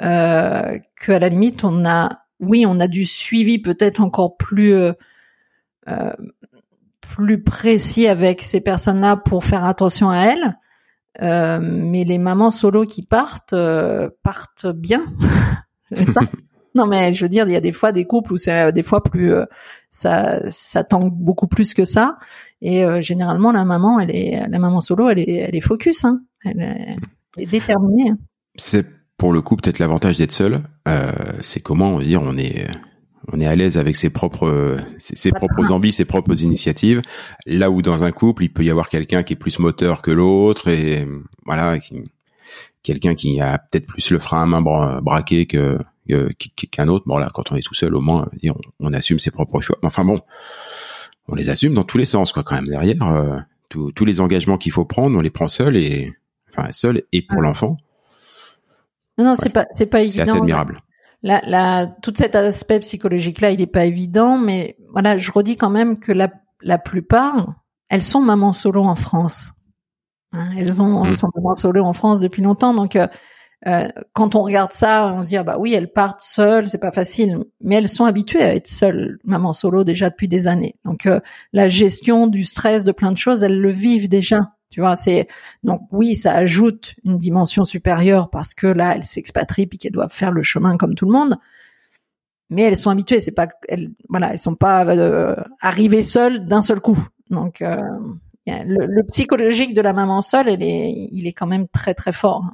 euh, 0.00 0.78
qu'à 1.04 1.18
la 1.18 1.28
limite 1.28 1.64
on 1.64 1.84
a 1.84 2.22
oui, 2.40 2.64
on 2.66 2.80
a 2.80 2.88
du 2.88 3.04
suivi 3.04 3.58
peut-être 3.58 4.00
encore 4.00 4.36
plus 4.36 4.74
euh, 4.74 4.92
euh, 5.88 6.12
plus 7.00 7.42
précis 7.42 8.08
avec 8.08 8.42
ces 8.42 8.60
personnes-là 8.60 9.16
pour 9.16 9.44
faire 9.44 9.64
attention 9.64 10.10
à 10.10 10.18
elles. 10.18 10.58
Euh, 11.20 11.58
mais 11.60 12.04
les 12.04 12.18
mamans 12.18 12.50
solo 12.50 12.84
qui 12.84 13.02
partent 13.02 13.52
euh, 13.52 14.08
partent 14.22 14.66
bien. 14.66 15.04
non 16.74 16.86
mais 16.86 17.12
je 17.12 17.22
veux 17.22 17.28
dire, 17.28 17.46
il 17.46 17.52
y 17.52 17.56
a 17.56 17.60
des 17.60 17.72
fois 17.72 17.92
des 17.92 18.06
couples 18.06 18.32
où 18.32 18.36
c'est 18.38 18.68
euh, 18.68 18.72
des 18.72 18.82
fois 18.82 19.02
plus 19.02 19.34
ça 19.90 20.40
ça 20.48 20.84
tangue 20.84 21.12
beaucoup 21.12 21.48
plus 21.48 21.74
que 21.74 21.84
ça. 21.84 22.16
Et 22.62 22.84
généralement 23.02 23.52
la 23.52 23.64
maman, 23.64 24.00
elle 24.00 24.14
est 24.14 24.48
la 24.48 24.58
maman 24.58 24.80
solo, 24.80 25.08
elle 25.10 25.18
est 25.18 25.34
elle 25.34 25.56
est 25.56 25.60
focus, 25.60 26.04
hein. 26.04 26.22
elle, 26.44 26.60
est, 26.60 26.96
elle 27.36 27.42
est 27.42 27.46
déterminée. 27.46 28.10
Hein. 28.10 28.18
C'est 28.56 28.86
pour 29.16 29.32
le 29.32 29.42
coup 29.42 29.56
peut-être 29.56 29.80
l'avantage 29.80 30.16
d'être 30.16 30.32
seul. 30.32 30.62
c'est 31.42 31.60
comment 31.60 31.90
on 31.90 31.98
va 31.98 32.04
dire 32.04 32.22
on 32.22 32.38
est 32.38 32.66
on 33.30 33.40
est 33.40 33.46
à 33.46 33.54
l'aise 33.54 33.78
avec 33.78 33.96
ses 33.96 34.10
propres 34.10 34.76
ses, 34.98 35.30
propres 35.30 35.70
envies, 35.70 35.92
ses 35.92 36.04
propres 36.04 36.42
initiatives. 36.42 37.02
Là 37.46 37.70
où 37.70 37.82
dans 37.82 38.04
un 38.04 38.12
couple, 38.12 38.44
il 38.44 38.52
peut 38.52 38.64
y 38.64 38.70
avoir 38.70 38.88
quelqu'un 38.88 39.22
qui 39.22 39.34
est 39.34 39.36
plus 39.36 39.58
moteur 39.58 40.02
que 40.02 40.10
l'autre 40.10 40.68
et 40.68 41.06
voilà, 41.44 41.78
quelqu'un 42.82 43.14
qui 43.14 43.40
a 43.40 43.58
peut-être 43.58 43.86
plus 43.86 44.10
le 44.10 44.18
frein 44.18 44.42
à 44.42 44.46
main 44.46 45.00
braqué 45.00 45.46
que 45.46 45.78
qu'un 46.70 46.88
autre. 46.88 47.04
Bon 47.06 47.18
là, 47.18 47.28
quand 47.32 47.52
on 47.52 47.56
est 47.56 47.62
tout 47.62 47.74
seul, 47.74 47.94
au 47.94 48.00
moins, 48.00 48.28
on, 48.44 48.54
on 48.80 48.92
assume 48.92 49.18
ses 49.18 49.30
propres 49.30 49.60
choix. 49.60 49.78
Enfin 49.82 50.04
bon, 50.04 50.20
on 51.28 51.34
les 51.34 51.48
assume 51.48 51.74
dans 51.74 51.84
tous 51.84 51.98
les 51.98 52.04
sens, 52.04 52.32
quoi. 52.32 52.42
Quand 52.42 52.56
même 52.56 52.66
derrière, 52.66 53.02
euh, 53.02 53.38
tous 53.68 54.04
les 54.04 54.20
engagements 54.20 54.58
qu'il 54.58 54.72
faut 54.72 54.84
prendre, 54.84 55.16
on 55.16 55.20
les 55.20 55.30
prend 55.30 55.48
seuls 55.48 55.76
et 55.76 56.12
enfin 56.50 56.70
seul 56.72 57.02
et 57.12 57.22
pour 57.22 57.40
l'enfant. 57.40 57.76
Non, 59.18 59.24
non, 59.24 59.34
c'est 59.34 59.50
pas, 59.50 59.66
c'est 59.70 59.86
pas 59.86 60.02
évident. 60.02 60.24
C'est 60.24 60.30
assez 60.30 60.38
admirable 60.38 60.82
la, 61.22 61.40
la, 61.46 61.86
tout 61.86 62.12
cet 62.16 62.34
aspect 62.34 62.80
psychologique-là, 62.80 63.50
il 63.50 63.60
n'est 63.60 63.66
pas 63.66 63.84
évident, 63.84 64.38
mais 64.38 64.76
voilà, 64.90 65.16
je 65.16 65.30
redis 65.30 65.56
quand 65.56 65.70
même 65.70 65.98
que 65.98 66.12
la, 66.12 66.30
la 66.62 66.78
plupart, 66.78 67.54
elles 67.88 68.02
sont 68.02 68.20
mamans 68.20 68.52
solo 68.52 68.82
en 68.82 68.96
France. 68.96 69.52
Hein, 70.32 70.50
elles 70.58 70.82
ont, 70.82 71.04
elles 71.04 71.12
mm. 71.12 71.16
sont 71.16 71.30
mamans 71.36 71.54
solo 71.54 71.84
en 71.84 71.92
France 71.92 72.20
depuis 72.20 72.42
longtemps, 72.42 72.74
donc 72.74 72.96
euh, 72.96 73.06
euh, 73.68 73.88
quand 74.12 74.34
on 74.34 74.42
regarde 74.42 74.72
ça, 74.72 75.14
on 75.14 75.22
se 75.22 75.28
dit 75.28 75.36
ah 75.36 75.44
bah 75.44 75.56
oui, 75.58 75.72
elles 75.72 75.92
partent 75.92 76.20
seules, 76.20 76.68
c'est 76.68 76.78
pas 76.78 76.90
facile, 76.90 77.44
mais 77.60 77.76
elles 77.76 77.88
sont 77.88 78.04
habituées 78.04 78.42
à 78.42 78.54
être 78.54 78.66
seules, 78.66 79.18
maman 79.24 79.52
solo 79.52 79.84
déjà 79.84 80.10
depuis 80.10 80.28
des 80.28 80.48
années. 80.48 80.74
Donc 80.84 81.06
euh, 81.06 81.20
la 81.52 81.68
gestion 81.68 82.26
du 82.26 82.44
stress, 82.44 82.84
de 82.84 82.92
plein 82.92 83.12
de 83.12 83.18
choses, 83.18 83.42
elles 83.42 83.60
le 83.60 83.70
vivent 83.70 84.08
déjà. 84.08 84.38
Tu 84.72 84.80
vois, 84.80 84.96
c'est 84.96 85.28
donc 85.62 85.82
oui, 85.92 86.16
ça 86.16 86.34
ajoute 86.34 86.94
une 87.04 87.18
dimension 87.18 87.62
supérieure 87.62 88.30
parce 88.30 88.54
que 88.54 88.66
là, 88.66 88.94
elles 88.96 89.04
s'expatrient 89.04 89.66
puis 89.66 89.76
qu'elles 89.76 89.92
doivent 89.92 90.12
faire 90.12 90.32
le 90.32 90.42
chemin 90.42 90.78
comme 90.78 90.94
tout 90.94 91.04
le 91.04 91.12
monde. 91.12 91.36
Mais 92.48 92.62
elles 92.62 92.76
sont 92.76 92.88
habituées, 92.88 93.20
c'est 93.20 93.34
pas 93.34 93.48
elles 93.68 93.90
voilà, 94.08 94.32
elles 94.32 94.38
sont 94.38 94.54
pas 94.54 94.86
euh, 94.86 95.36
arrivées 95.60 96.02
seules 96.02 96.46
d'un 96.46 96.62
seul 96.62 96.80
coup. 96.80 96.98
Donc 97.28 97.60
euh, 97.60 97.82
le, 98.46 99.02
psychologique 99.08 99.74
de 99.74 99.82
la 99.82 99.92
maman 99.92 100.22
seule, 100.22 100.48
elle 100.48 100.62
est, 100.62 101.08
il 101.12 101.26
est 101.26 101.34
quand 101.34 101.46
même 101.46 101.68
très 101.68 101.92
très 101.92 102.12
fort. 102.12 102.50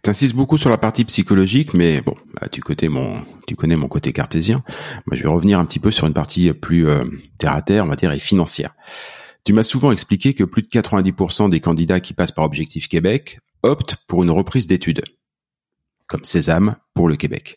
T'insistes 0.00 0.34
beaucoup 0.34 0.56
sur 0.56 0.70
la 0.70 0.78
partie 0.78 1.04
psychologique, 1.04 1.74
mais 1.74 2.00
bon, 2.00 2.14
bah, 2.40 2.48
tu, 2.50 2.62
connais 2.62 2.88
mon, 2.88 3.22
tu 3.46 3.54
connais 3.54 3.76
mon 3.76 3.88
côté 3.88 4.14
cartésien. 4.14 4.62
Moi, 5.06 5.14
je 5.14 5.24
vais 5.24 5.28
revenir 5.28 5.58
un 5.58 5.66
petit 5.66 5.78
peu 5.78 5.90
sur 5.90 6.06
une 6.06 6.14
partie 6.14 6.54
plus 6.54 6.88
euh, 6.88 7.04
terre 7.36 7.54
à 7.54 7.60
terre, 7.60 7.84
on 7.84 7.88
va 7.88 7.96
dire, 7.96 8.12
et 8.12 8.18
financière. 8.18 8.74
Tu 9.44 9.52
m'as 9.52 9.62
souvent 9.62 9.92
expliqué 9.92 10.34
que 10.34 10.44
plus 10.44 10.62
de 10.62 10.68
90% 10.68 11.50
des 11.50 11.60
candidats 11.60 12.00
qui 12.00 12.12
passent 12.12 12.32
par 12.32 12.44
Objectif 12.44 12.88
Québec 12.88 13.38
optent 13.62 13.96
pour 14.06 14.22
une 14.22 14.30
reprise 14.30 14.66
d'études, 14.66 15.02
comme 16.06 16.24
Sésame 16.24 16.76
pour 16.94 17.08
le 17.08 17.16
Québec. 17.16 17.56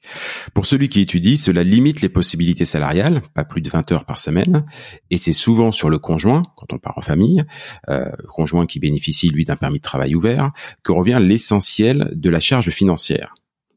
Pour 0.53 0.65
celui 0.65 0.87
qui 0.87 1.01
étudie, 1.01 1.37
cela 1.37 1.63
limite 1.63 2.01
les 2.01 2.09
possibilités 2.09 2.65
salariales, 2.65 3.21
pas 3.33 3.43
plus 3.43 3.61
de 3.61 3.69
20 3.69 3.91
heures 3.91 4.05
par 4.05 4.19
semaine, 4.19 4.65
et 5.09 5.17
c'est 5.17 5.33
souvent 5.33 5.71
sur 5.71 5.89
le 5.89 5.99
conjoint, 5.99 6.43
quand 6.55 6.71
on 6.71 6.77
part 6.77 6.97
en 6.97 7.01
famille, 7.01 7.43
euh, 7.89 8.11
conjoint 8.29 8.65
qui 8.65 8.79
bénéficie 8.79 9.29
lui 9.29 9.43
d'un 9.43 9.55
permis 9.57 9.79
de 9.79 9.83
travail 9.83 10.15
ouvert, 10.15 10.51
que 10.83 10.91
revient 10.91 11.19
l'essentiel 11.21 12.11
de 12.13 12.29
la 12.29 12.39
charge 12.39 12.69
financière. 12.69 13.33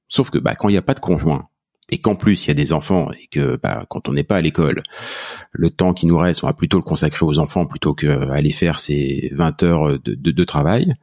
Sauf 0.08 0.30
que 0.30 0.38
bah, 0.38 0.54
quand 0.54 0.68
il 0.68 0.72
n'y 0.72 0.78
a 0.78 0.82
pas 0.82 0.94
de 0.94 1.00
conjoint, 1.00 1.48
et 1.90 1.98
qu'en 1.98 2.16
plus 2.16 2.44
il 2.44 2.48
y 2.48 2.50
a 2.50 2.54
des 2.54 2.72
enfants 2.72 3.10
et 3.12 3.26
que 3.28 3.56
bah, 3.56 3.84
quand 3.88 4.08
on 4.08 4.12
n'est 4.12 4.24
pas 4.24 4.36
à 4.36 4.40
l'école, 4.40 4.82
le 5.52 5.70
temps 5.70 5.94
qui 5.94 6.06
nous 6.06 6.18
reste, 6.18 6.42
on 6.42 6.46
va 6.46 6.52
plutôt 6.52 6.78
le 6.78 6.82
consacrer 6.82 7.24
aux 7.24 7.38
enfants 7.38 7.66
plutôt 7.66 7.94
qu'aller 7.94 8.50
faire 8.50 8.78
ces 8.78 9.30
20 9.34 9.62
heures 9.62 9.98
de, 10.00 10.14
de, 10.14 10.44
travail. 10.44 10.94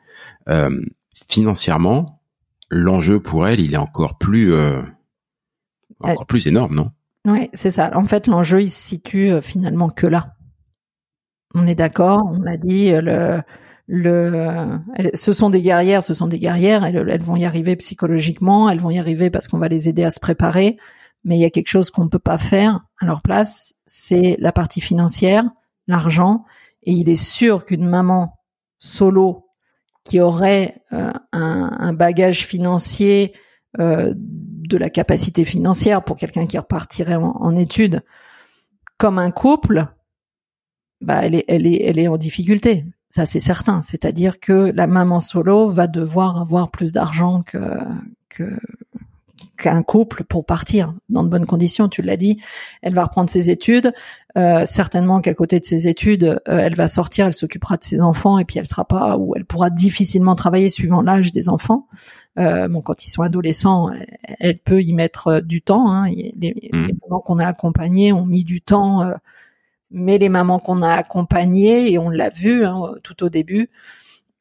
Euh, 0.50 0.82
financièrement, 1.28 2.22
l'enjeu 2.70 3.20
pour 3.20 3.48
elle, 3.48 3.60
il 3.60 3.74
est 3.74 3.78
encore 3.78 4.18
plus 4.18 4.54
euh, 4.54 4.82
encore 6.04 6.26
plus 6.26 6.48
énorme, 6.48 6.76
non? 6.76 6.92
Oui, 7.26 7.50
c'est 7.54 7.72
ça. 7.72 7.92
En 7.96 8.06
fait, 8.06 8.28
l'enjeu 8.28 8.62
il 8.62 8.70
se 8.70 8.80
situe 8.80 9.32
euh, 9.32 9.42
finalement 9.42 9.90
que 9.90 10.08
là. 10.08 10.36
On 11.56 11.68
est 11.68 11.76
d'accord, 11.76 12.24
on 12.26 12.42
l'a 12.42 12.58
dit, 12.58 12.90
le 12.90 13.40
le, 13.88 14.80
ce 15.14 15.34
sont 15.34 15.50
des 15.50 15.62
guerrières, 15.62 16.04
ce 16.04 16.14
sont 16.14 16.28
des 16.28 16.40
guerrières, 16.40 16.86
elles, 16.86 17.22
vont 17.22 17.36
y 17.36 17.46
arriver 17.46 17.76
psychologiquement, 17.76 18.70
elles 18.70 18.80
vont 18.80 18.90
y 18.90 19.00
arriver 19.00 19.30
parce 19.30 19.48
qu'on 19.48 19.58
va 19.58 19.68
les 19.68 19.90
aider 19.90 20.04
à 20.04 20.12
se 20.12 20.20
préparer, 20.20 20.78
mais 21.24 21.38
il 21.38 21.42
y 21.42 21.46
a 21.46 21.50
quelque 21.50 21.68
chose 21.68 21.92
qu'on 21.92 22.06
ne 22.06 22.10
peut 22.10 22.20
pas 22.20 22.38
faire 22.38 22.86
à 23.00 23.06
leur 23.06 23.22
place, 23.22 23.76
c'est 23.86 24.38
la 24.40 24.52
partie 24.52 24.82
financière, 24.82 25.44
l'argent, 25.88 26.46
et 26.84 26.94
il 26.94 27.10
est 27.10 27.22
sûr 27.22 27.66
qu'une 27.66 27.88
maman 27.88 28.40
solo 28.80 29.48
qui 30.04 30.20
aurait 30.20 30.82
euh, 30.92 31.12
un, 31.32 31.78
un, 31.80 31.94
bagage 31.94 32.46
financier, 32.46 33.34
euh, 33.80 34.14
de 34.16 34.78
la 34.78 34.90
capacité 34.90 35.46
financière 35.46 36.04
pour 36.04 36.18
quelqu'un 36.18 36.46
qui 36.46 36.58
repartirait 36.58 37.16
en, 37.16 37.36
en 37.40 37.56
études, 37.56 38.02
comme 38.98 39.20
un 39.20 39.32
couple, 39.32 39.88
bah 41.02 41.22
elle 41.24 41.36
est, 41.36 41.46
elle 41.48 41.68
est, 41.68 41.82
elle 41.84 42.00
est 42.00 42.08
en 42.08 42.18
difficulté 42.18 42.86
ça, 43.14 43.28
c'est 43.28 43.40
certain. 43.40 43.82
C'est-à-dire 43.82 44.40
que 44.40 44.72
la 44.74 44.88
maman 44.88 45.20
solo 45.20 45.70
va 45.70 45.86
devoir 45.86 46.42
avoir 46.42 46.72
plus 46.72 46.94
d'argent 46.94 47.44
que, 47.44 47.60
qu'un 49.56 49.84
couple 49.84 50.24
pour 50.24 50.48
partir 50.48 50.96
dans 51.10 51.22
de 51.22 51.30
bonnes 51.30 51.46
conditions. 51.46 51.90
Tu 51.90 52.02
l'as 52.02 52.18
dit, 52.18 52.42
elle 52.82 52.96
va 52.96 53.04
reprendre 53.04 53.30
ses 53.30 53.52
études. 53.52 53.94
Euh, 54.36 54.66
certainement 54.66 55.22
qu'à 55.22 55.36
côté 55.36 55.60
de 55.60 55.64
ses 55.64 55.88
études, 55.88 56.24
euh, 56.24 56.58
elle 56.58 56.74
va 56.74 56.88
sortir, 56.88 57.28
elle 57.28 57.36
s'occupera 57.36 57.78
de 57.78 57.84
ses 57.84 58.02
enfants 58.02 58.40
et 58.40 58.46
puis 58.46 58.58
elle 58.58 58.66
sera 58.66 58.84
pas 58.84 59.16
ou 59.16 59.36
elle 59.36 59.46
pourra 59.46 59.70
difficilement 59.70 60.34
travailler 60.34 60.70
suivant 60.70 61.04
l'âge 61.04 61.32
des 61.32 61.50
enfants. 61.50 61.86
Euh, 62.40 62.68
bon, 62.68 62.82
quand 62.82 63.06
ils 63.06 63.10
sont 63.10 63.22
adolescents, 63.22 63.92
elle, 64.40 64.58
peut 64.58 64.82
y 64.82 64.92
mettre 64.92 65.40
du 65.42 65.62
temps. 65.62 65.92
Hein. 65.92 66.10
Les, 66.10 66.34
les 66.36 66.70
mmh. 66.74 66.98
mamans 67.04 67.22
qu'on 67.22 67.38
a 67.38 67.46
accompagnés 67.46 68.12
ont 68.12 68.26
mis 68.26 68.44
du 68.44 68.60
temps 68.60 69.08
mais 69.94 70.18
les 70.18 70.30
mamans 70.30 70.60
qu'on 70.60 70.82
a 70.82 70.92
accompagnées, 70.92 71.92
et 71.92 71.98
on 71.98 72.10
l'a 72.10 72.30
vu 72.30 72.66
hein, 72.66 72.94
tout 73.04 73.24
au 73.24 73.30
début, 73.30 73.70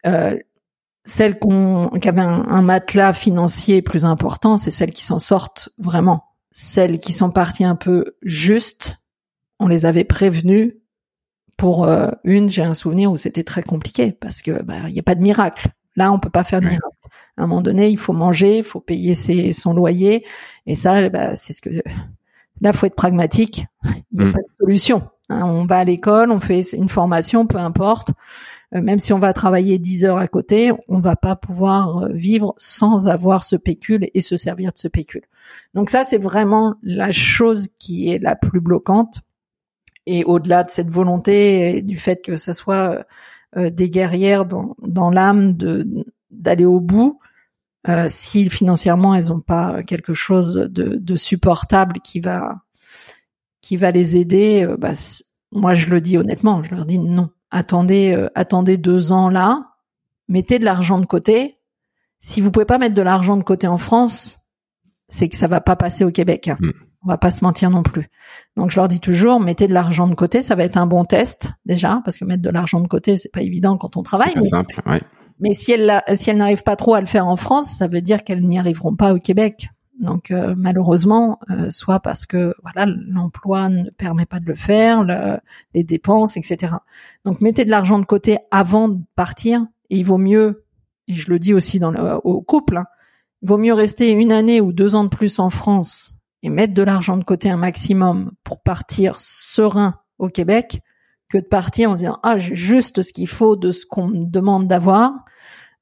euh, 0.06 0.36
celles 1.04 1.38
qu'on, 1.38 1.90
qui 2.00 2.08
avaient 2.08 2.20
un, 2.20 2.62
matelas 2.62 3.12
financier 3.12 3.82
plus 3.82 4.04
important, 4.04 4.56
c'est 4.56 4.70
celles 4.70 4.92
qui 4.92 5.04
s'en 5.04 5.18
sortent 5.18 5.68
vraiment. 5.78 6.24
Celles 6.50 7.00
qui 7.00 7.12
sont 7.12 7.30
parties 7.30 7.64
un 7.64 7.76
peu 7.76 8.16
juste, 8.22 8.98
on 9.58 9.68
les 9.68 9.86
avait 9.86 10.04
prévenues. 10.04 10.78
Pour 11.58 11.84
euh, 11.84 12.08
une, 12.24 12.48
j'ai 12.48 12.62
un 12.62 12.74
souvenir 12.74 13.12
où 13.12 13.16
c'était 13.16 13.44
très 13.44 13.62
compliqué 13.62 14.10
parce 14.10 14.42
que 14.42 14.62
bah, 14.62 14.88
il 14.88 14.94
n'y 14.94 14.98
a 14.98 15.02
pas 15.04 15.14
de 15.14 15.20
miracle. 15.20 15.68
Là, 15.94 16.10
on 16.10 16.18
peut 16.18 16.30
pas 16.30 16.42
faire 16.42 16.60
de 16.60 16.66
miracle. 16.66 16.96
À 17.36 17.44
un 17.44 17.46
moment 17.46 17.60
donné, 17.60 17.88
il 17.88 17.98
faut 17.98 18.12
manger, 18.12 18.58
il 18.58 18.64
faut 18.64 18.80
payer 18.80 19.14
ses, 19.14 19.52
son 19.52 19.72
loyer, 19.72 20.24
et 20.66 20.74
ça, 20.74 21.08
bah, 21.08 21.36
c'est 21.36 21.52
ce 21.52 21.60
que 21.60 21.70
là, 22.60 22.72
faut 22.72 22.86
être 22.86 22.96
pragmatique. 22.96 23.66
Il 23.84 24.18
n'y 24.18 24.24
a 24.24 24.28
mm. 24.28 24.32
pas 24.32 24.38
de 24.40 24.56
solution. 24.58 25.08
Hein, 25.32 25.46
on 25.46 25.64
va 25.64 25.78
à 25.78 25.84
l'école, 25.84 26.30
on 26.30 26.40
fait 26.40 26.62
une 26.72 26.88
formation, 26.88 27.46
peu 27.46 27.58
importe. 27.58 28.10
Euh, 28.74 28.80
même 28.80 28.98
si 28.98 29.12
on 29.12 29.18
va 29.18 29.32
travailler 29.32 29.78
10 29.78 30.04
heures 30.04 30.18
à 30.18 30.28
côté, 30.28 30.72
on 30.88 30.98
va 30.98 31.16
pas 31.16 31.36
pouvoir 31.36 32.04
euh, 32.04 32.08
vivre 32.12 32.54
sans 32.56 33.08
avoir 33.08 33.44
ce 33.44 33.56
pécule 33.56 34.08
et 34.14 34.20
se 34.20 34.36
servir 34.36 34.72
de 34.72 34.78
ce 34.78 34.88
pécule. 34.88 35.24
Donc 35.74 35.90
ça, 35.90 36.04
c'est 36.04 36.18
vraiment 36.18 36.74
la 36.82 37.10
chose 37.10 37.68
qui 37.78 38.10
est 38.10 38.18
la 38.18 38.36
plus 38.36 38.60
bloquante. 38.60 39.20
Et 40.06 40.24
au-delà 40.24 40.64
de 40.64 40.70
cette 40.70 40.90
volonté 40.90 41.76
et 41.76 41.82
du 41.82 41.96
fait 41.96 42.24
que 42.24 42.36
ça 42.36 42.54
soit 42.54 43.04
euh, 43.56 43.70
des 43.70 43.88
guerrières 43.88 44.46
dans, 44.46 44.76
dans 44.82 45.10
l'âme 45.10 45.54
de 45.56 45.86
d'aller 46.30 46.64
au 46.64 46.80
bout, 46.80 47.20
si 48.08 48.48
financièrement 48.48 49.14
elles 49.14 49.30
ont 49.30 49.40
pas 49.40 49.82
quelque 49.82 50.14
chose 50.14 50.54
de, 50.54 50.96
de 50.96 51.16
supportable 51.16 52.00
qui 52.02 52.20
va 52.20 52.62
qui 53.62 53.76
va 53.76 53.90
les 53.92 54.16
aider, 54.18 54.66
euh, 54.68 54.76
bah, 54.76 54.92
moi 55.52 55.72
je 55.72 55.88
le 55.88 56.02
dis 56.02 56.18
honnêtement, 56.18 56.62
je 56.62 56.74
leur 56.74 56.84
dis 56.84 56.98
non. 56.98 57.30
Attendez, 57.50 58.12
euh, 58.14 58.28
attendez 58.34 58.76
deux 58.76 59.12
ans 59.12 59.30
là, 59.30 59.72
mettez 60.28 60.58
de 60.58 60.64
l'argent 60.64 60.98
de 60.98 61.06
côté. 61.06 61.54
Si 62.18 62.40
vous 62.40 62.50
pouvez 62.50 62.66
pas 62.66 62.78
mettre 62.78 62.94
de 62.94 63.02
l'argent 63.02 63.36
de 63.36 63.42
côté 63.42 63.66
en 63.66 63.78
France, 63.78 64.40
c'est 65.08 65.28
que 65.28 65.36
ça 65.36 65.48
va 65.48 65.60
pas 65.60 65.76
passer 65.76 66.04
au 66.04 66.10
Québec. 66.10 66.48
Hein. 66.48 66.58
Mm. 66.60 66.70
On 67.04 67.08
va 67.08 67.18
pas 67.18 67.30
se 67.30 67.44
mentir 67.44 67.70
non 67.70 67.82
plus. 67.82 68.10
Donc 68.56 68.70
je 68.70 68.76
leur 68.76 68.86
dis 68.86 69.00
toujours, 69.00 69.40
mettez 69.40 69.66
de 69.66 69.74
l'argent 69.74 70.06
de 70.06 70.14
côté, 70.14 70.40
ça 70.40 70.54
va 70.54 70.64
être 70.64 70.76
un 70.76 70.86
bon 70.86 71.04
test 71.04 71.50
déjà, 71.64 72.00
parce 72.04 72.16
que 72.16 72.24
mettre 72.24 72.42
de 72.42 72.50
l'argent 72.50 72.80
de 72.80 72.86
côté, 72.86 73.16
c'est 73.16 73.32
pas 73.32 73.42
évident 73.42 73.76
quand 73.76 73.96
on 73.96 74.02
travaille. 74.02 74.32
C'est 74.34 74.44
simple, 74.44 74.80
ouais. 74.86 75.00
Mais 75.40 75.52
si 75.52 75.72
elles 75.72 76.00
si 76.14 76.30
elles 76.30 76.36
n'arrivent 76.36 76.62
pas 76.62 76.76
trop 76.76 76.94
à 76.94 77.00
le 77.00 77.06
faire 77.06 77.26
en 77.26 77.36
France, 77.36 77.70
ça 77.70 77.88
veut 77.88 78.00
dire 78.00 78.22
qu'elles 78.22 78.46
n'y 78.46 78.58
arriveront 78.58 78.94
pas 78.94 79.12
au 79.12 79.18
Québec. 79.18 79.68
Donc 80.02 80.32
euh, 80.32 80.54
malheureusement, 80.56 81.38
euh, 81.48 81.70
soit 81.70 82.00
parce 82.00 82.26
que 82.26 82.54
voilà 82.62 82.86
l'emploi 82.86 83.68
ne 83.68 83.88
permet 83.90 84.26
pas 84.26 84.40
de 84.40 84.46
le 84.46 84.56
faire, 84.56 85.04
les 85.74 85.84
dépenses, 85.84 86.36
etc. 86.36 86.74
Donc 87.24 87.40
mettez 87.40 87.64
de 87.64 87.70
l'argent 87.70 88.00
de 88.00 88.04
côté 88.04 88.38
avant 88.50 88.88
de 88.88 88.98
partir. 89.14 89.64
Et 89.90 89.98
il 89.98 90.04
vaut 90.04 90.18
mieux, 90.18 90.64
et 91.06 91.14
je 91.14 91.30
le 91.30 91.38
dis 91.38 91.54
aussi 91.54 91.78
dans 91.78 91.92
le, 91.92 92.16
au 92.24 92.42
couple, 92.42 92.78
hein, 92.78 92.86
il 93.42 93.48
vaut 93.48 93.58
mieux 93.58 93.74
rester 93.74 94.10
une 94.10 94.32
année 94.32 94.60
ou 94.60 94.72
deux 94.72 94.96
ans 94.96 95.04
de 95.04 95.08
plus 95.08 95.38
en 95.38 95.50
France 95.50 96.16
et 96.42 96.48
mettre 96.48 96.74
de 96.74 96.82
l'argent 96.82 97.16
de 97.16 97.24
côté 97.24 97.48
un 97.48 97.56
maximum 97.56 98.32
pour 98.42 98.60
partir 98.60 99.20
serein 99.20 100.00
au 100.18 100.28
Québec 100.28 100.80
que 101.28 101.38
de 101.38 101.44
partir 101.44 101.90
en 101.90 101.94
se 101.94 102.00
disant 102.00 102.18
ah 102.24 102.38
j'ai 102.38 102.56
juste 102.56 103.02
ce 103.02 103.12
qu'il 103.12 103.28
faut 103.28 103.54
de 103.54 103.70
ce 103.70 103.86
qu'on 103.86 104.08
me 104.08 104.26
demande 104.26 104.66
d'avoir 104.66 105.12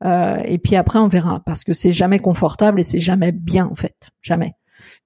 euh, 0.04 0.38
et 0.44 0.58
puis 0.58 0.76
après 0.76 0.98
on 0.98 1.08
verra 1.08 1.40
parce 1.40 1.64
que 1.64 1.72
c'est 1.72 1.92
jamais 1.92 2.18
confortable 2.18 2.80
et 2.80 2.84
c'est 2.84 3.00
jamais 3.00 3.32
bien 3.32 3.66
en 3.66 3.74
fait. 3.74 4.10
Jamais. 4.22 4.54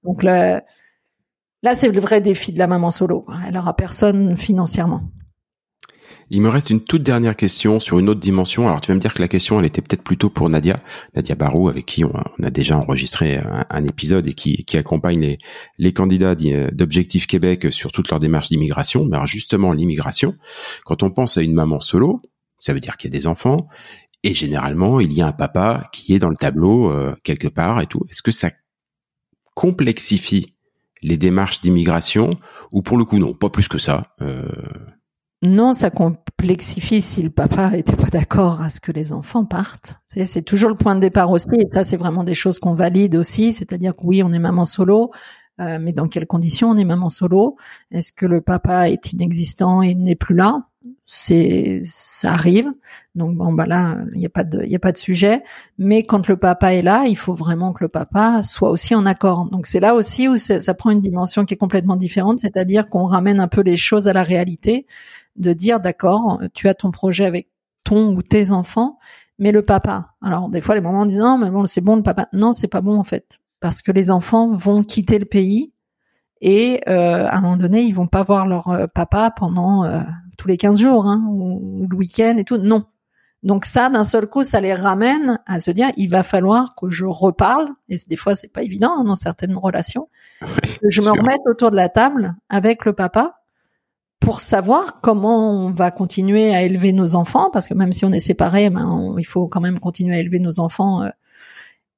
Donc 0.03 0.23
là 0.23 0.63
là 1.63 1.75
c'est 1.75 1.89
le 1.89 1.99
vrai 1.99 2.21
défi 2.21 2.53
de 2.53 2.59
la 2.59 2.67
maman 2.67 2.91
solo 2.91 3.25
elle 3.47 3.57
aura 3.57 3.75
personne 3.75 4.37
financièrement. 4.37 5.09
Il 6.31 6.41
me 6.41 6.49
reste 6.49 6.71
une 6.71 6.83
toute 6.83 7.03
dernière 7.03 7.35
question 7.35 7.79
sur 7.79 7.99
une 7.99 8.09
autre 8.09 8.19
dimension. 8.19 8.67
Alors 8.67 8.81
tu 8.81 8.87
vas 8.87 8.95
me 8.95 8.99
dire 8.99 9.13
que 9.13 9.21
la 9.21 9.27
question, 9.27 9.59
elle 9.59 9.65
était 9.65 9.81
peut-être 9.81 10.01
plutôt 10.01 10.31
pour 10.31 10.49
Nadia, 10.49 10.79
Nadia 11.15 11.35
Barou, 11.35 11.69
avec 11.69 11.85
qui 11.85 12.03
on, 12.03 12.11
a 12.43 12.49
déjà 12.49 12.77
enregistré 12.79 13.39
un, 13.69 13.85
épisode 13.85 14.27
et 14.27 14.33
qui, 14.33 14.65
qui 14.65 14.77
accompagne 14.77 15.19
les, 15.19 15.37
les 15.77 15.93
candidats 15.93 16.33
d'Objectif 16.33 17.27
Québec 17.27 17.71
sur 17.71 17.91
toute 17.91 18.09
leur 18.09 18.19
démarche 18.19 18.49
d'immigration. 18.49 19.05
Mais 19.05 19.17
alors 19.17 19.27
justement, 19.27 19.71
l'immigration, 19.71 20.35
quand 20.83 21.03
on 21.03 21.11
pense 21.11 21.37
à 21.37 21.43
une 21.43 21.53
maman 21.53 21.79
solo, 21.79 22.21
ça 22.59 22.73
veut 22.73 22.79
dire 22.79 22.97
qu'il 22.97 23.11
y 23.11 23.15
a 23.15 23.17
des 23.17 23.27
enfants, 23.27 23.67
et 24.25 24.33
généralement, 24.33 24.99
il 24.99 25.13
y 25.13 25.21
a 25.21 25.27
un 25.27 25.31
papa 25.31 25.83
qui 25.91 26.15
est 26.15 26.19
dans 26.19 26.29
le 26.29 26.35
tableau 26.35 26.91
euh, 26.91 27.15
quelque 27.23 27.47
part 27.47 27.79
et 27.79 27.85
tout. 27.85 28.01
Est-ce 28.09 28.23
que 28.23 28.31
ça 28.31 28.49
complexifie 29.53 30.55
les 31.03 31.15
démarches 31.15 31.61
d'immigration 31.61 32.31
ou 32.71 32.81
pour 32.81 32.97
le 32.97 33.05
coup 33.05 33.19
non, 33.19 33.35
pas 33.35 33.51
plus 33.51 33.67
que 33.67 33.77
ça 33.77 34.15
euh... 34.21 34.49
Non, 35.43 35.73
ça 35.73 35.91
complexifie 35.91 37.01
si 37.01 37.21
le 37.21 37.29
papa 37.29 37.77
était 37.77 37.95
pas 37.95 38.09
d'accord 38.09 38.63
à 38.63 38.69
ce 38.69 38.79
que 38.79 38.91
les 38.91 39.13
enfants 39.13 39.45
partent. 39.45 39.99
C'est 40.07 40.41
toujours 40.41 40.69
le 40.71 40.75
point 40.75 40.95
de 40.95 41.01
départ 41.01 41.29
aussi, 41.29 41.55
et 41.59 41.67
ça 41.67 41.83
c'est 41.83 41.97
vraiment 41.97 42.23
des 42.23 42.33
choses 42.33 42.57
qu'on 42.57 42.73
valide 42.73 43.15
aussi, 43.15 43.53
c'est-à-dire 43.53 43.95
que 43.95 44.01
oui, 44.05 44.23
on 44.23 44.33
est 44.33 44.39
maman 44.39 44.65
solo, 44.65 45.11
euh, 45.59 45.77
mais 45.79 45.93
dans 45.93 46.07
quelles 46.07 46.25
conditions 46.25 46.71
on 46.71 46.77
est 46.77 46.85
maman 46.85 47.09
solo? 47.09 47.57
Est-ce 47.91 48.11
que 48.11 48.25
le 48.25 48.41
papa 48.41 48.89
est 48.89 49.13
inexistant 49.13 49.83
et 49.83 49.93
n'est 49.93 50.15
plus 50.15 50.35
là? 50.35 50.67
C'est 51.05 51.81
ça 51.83 52.31
arrive. 52.31 52.71
Donc 53.15 53.35
bon 53.35 53.53
bah 53.53 53.65
là 53.65 53.97
il 54.13 54.19
n'y 54.19 54.25
a 54.25 54.29
pas 54.29 54.43
de 54.43 54.63
il 54.63 54.69
y 54.69 54.75
a 54.75 54.79
pas 54.79 54.91
de 54.91 54.97
sujet. 54.97 55.43
Mais 55.77 56.03
quand 56.03 56.27
le 56.27 56.37
papa 56.37 56.73
est 56.73 56.81
là 56.81 57.05
il 57.07 57.17
faut 57.17 57.33
vraiment 57.33 57.73
que 57.73 57.83
le 57.83 57.89
papa 57.89 58.41
soit 58.43 58.69
aussi 58.69 58.95
en 58.95 59.05
accord. 59.05 59.45
Donc 59.49 59.67
c'est 59.67 59.79
là 59.79 59.95
aussi 59.95 60.27
où 60.27 60.37
ça, 60.37 60.59
ça 60.59 60.73
prend 60.73 60.91
une 60.91 61.01
dimension 61.01 61.45
qui 61.45 61.53
est 61.53 61.57
complètement 61.57 61.95
différente. 61.95 62.39
C'est-à-dire 62.39 62.87
qu'on 62.87 63.05
ramène 63.05 63.39
un 63.39 63.47
peu 63.47 63.61
les 63.61 63.77
choses 63.77 64.07
à 64.07 64.13
la 64.13 64.23
réalité 64.23 64.85
de 65.35 65.53
dire 65.53 65.79
d'accord 65.79 66.41
tu 66.53 66.67
as 66.69 66.73
ton 66.73 66.91
projet 66.91 67.25
avec 67.25 67.49
ton 67.83 68.15
ou 68.15 68.21
tes 68.21 68.51
enfants 68.51 68.97
mais 69.39 69.51
le 69.51 69.63
papa. 69.63 70.13
Alors 70.21 70.49
des 70.49 70.61
fois 70.61 70.75
les 70.75 70.81
mamans 70.81 71.05
disent 71.05 71.19
non 71.19 71.37
mais 71.37 71.49
bon 71.49 71.65
c'est 71.65 71.81
bon 71.81 71.95
le 71.95 72.03
papa. 72.03 72.27
Non 72.33 72.51
c'est 72.51 72.67
pas 72.67 72.81
bon 72.81 72.99
en 72.99 73.03
fait. 73.03 73.39
Parce 73.59 73.81
que 73.81 73.91
les 73.91 74.11
enfants 74.11 74.51
vont 74.51 74.83
quitter 74.83 75.19
le 75.19 75.25
pays 75.25 75.71
et 76.41 76.81
euh, 76.87 77.25
à 77.27 77.37
un 77.37 77.41
moment 77.41 77.57
donné, 77.57 77.81
ils 77.81 77.93
vont 77.93 78.07
pas 78.07 78.23
voir 78.23 78.45
leur 78.45 78.67
euh, 78.69 78.87
papa 78.87 79.31
pendant 79.35 79.83
euh, 79.83 80.01
tous 80.37 80.47
les 80.47 80.57
15 80.57 80.79
jours 80.79 81.05
hein, 81.05 81.25
ou, 81.29 81.87
le 81.89 81.95
week-end 81.95 82.35
et 82.37 82.43
tout. 82.43 82.57
Non. 82.57 82.85
Donc 83.43 83.65
ça, 83.65 83.89
d'un 83.89 84.03
seul 84.03 84.27
coup, 84.27 84.43
ça 84.43 84.59
les 84.59 84.73
ramène 84.73 85.39
à 85.45 85.59
se 85.59 85.69
dire, 85.69 85.89
il 85.97 86.09
va 86.09 86.23
falloir 86.23 86.73
que 86.75 86.89
je 86.89 87.05
reparle. 87.05 87.67
Et 87.89 87.95
des 88.07 88.15
fois, 88.15 88.35
c'est 88.35 88.51
pas 88.51 88.63
évident 88.63 88.95
hein, 88.97 89.03
dans 89.03 89.15
certaines 89.15 89.55
relations. 89.55 90.09
que 90.41 90.89
je 90.89 91.01
me 91.01 91.11
remette 91.11 91.41
autour 91.45 91.69
de 91.69 91.75
la 91.75 91.89
table 91.89 92.35
avec 92.49 92.85
le 92.85 92.93
papa 92.93 93.41
pour 94.19 94.39
savoir 94.39 95.01
comment 95.01 95.65
on 95.65 95.69
va 95.69 95.91
continuer 95.91 96.55
à 96.55 96.63
élever 96.63 96.91
nos 96.93 97.13
enfants, 97.13 97.51
parce 97.51 97.67
que 97.67 97.75
même 97.75 97.93
si 97.93 98.05
on 98.05 98.11
est 98.11 98.19
séparés, 98.19 98.71
ben, 98.71 99.13
il 99.19 99.25
faut 99.25 99.47
quand 99.47 99.61
même 99.61 99.79
continuer 99.79 100.15
à 100.15 100.19
élever 100.19 100.39
nos 100.39 100.59
enfants. 100.59 101.07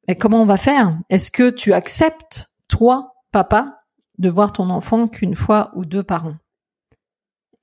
mais 0.07 0.15
comment 0.15 0.41
on 0.41 0.45
va 0.45 0.57
faire? 0.57 0.97
Est-ce 1.09 1.31
que 1.31 1.49
tu 1.49 1.71
acceptes, 1.71 2.49
toi, 2.67 3.15
papa, 3.31 3.83
de 4.17 4.29
voir 4.29 4.51
ton 4.51 4.69
enfant 4.69 5.07
qu'une 5.07 5.35
fois 5.35 5.71
ou 5.75 5.85
deux 5.85 6.03
par 6.03 6.25
an? 6.25 6.35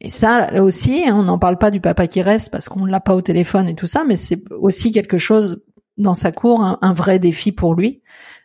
Et 0.05 0.11
ça, 0.11 0.51
là 0.51 0.63
aussi, 0.63 1.05
hein, 1.09 1.17
on 1.17 1.23
n'en 1.23 1.39
parle 1.39 1.57
pas 1.57 1.71
du 1.71 1.81
papa 1.81 2.07
qui 2.07 2.21
reste 2.21 2.53
parce 2.53 2.69
qu'on 2.69 2.85
l'a 2.85 3.01
pas 3.01 3.15
au 3.15 3.23
téléphone 3.23 3.71
et 3.71 3.75
tout 3.75 3.87
ça, 3.87 4.05
mais 4.05 4.17
c'est 4.17 4.45
aussi 4.51 4.93
quelque 4.93 5.17
chose 5.17 5.65
dans 5.97 6.13
sa 6.13 6.31
cour, 6.31 6.63
un, 6.63 6.93
vrai 6.93 7.19
défi 7.19 7.53
pour 7.53 7.75
lui, 7.75 8.03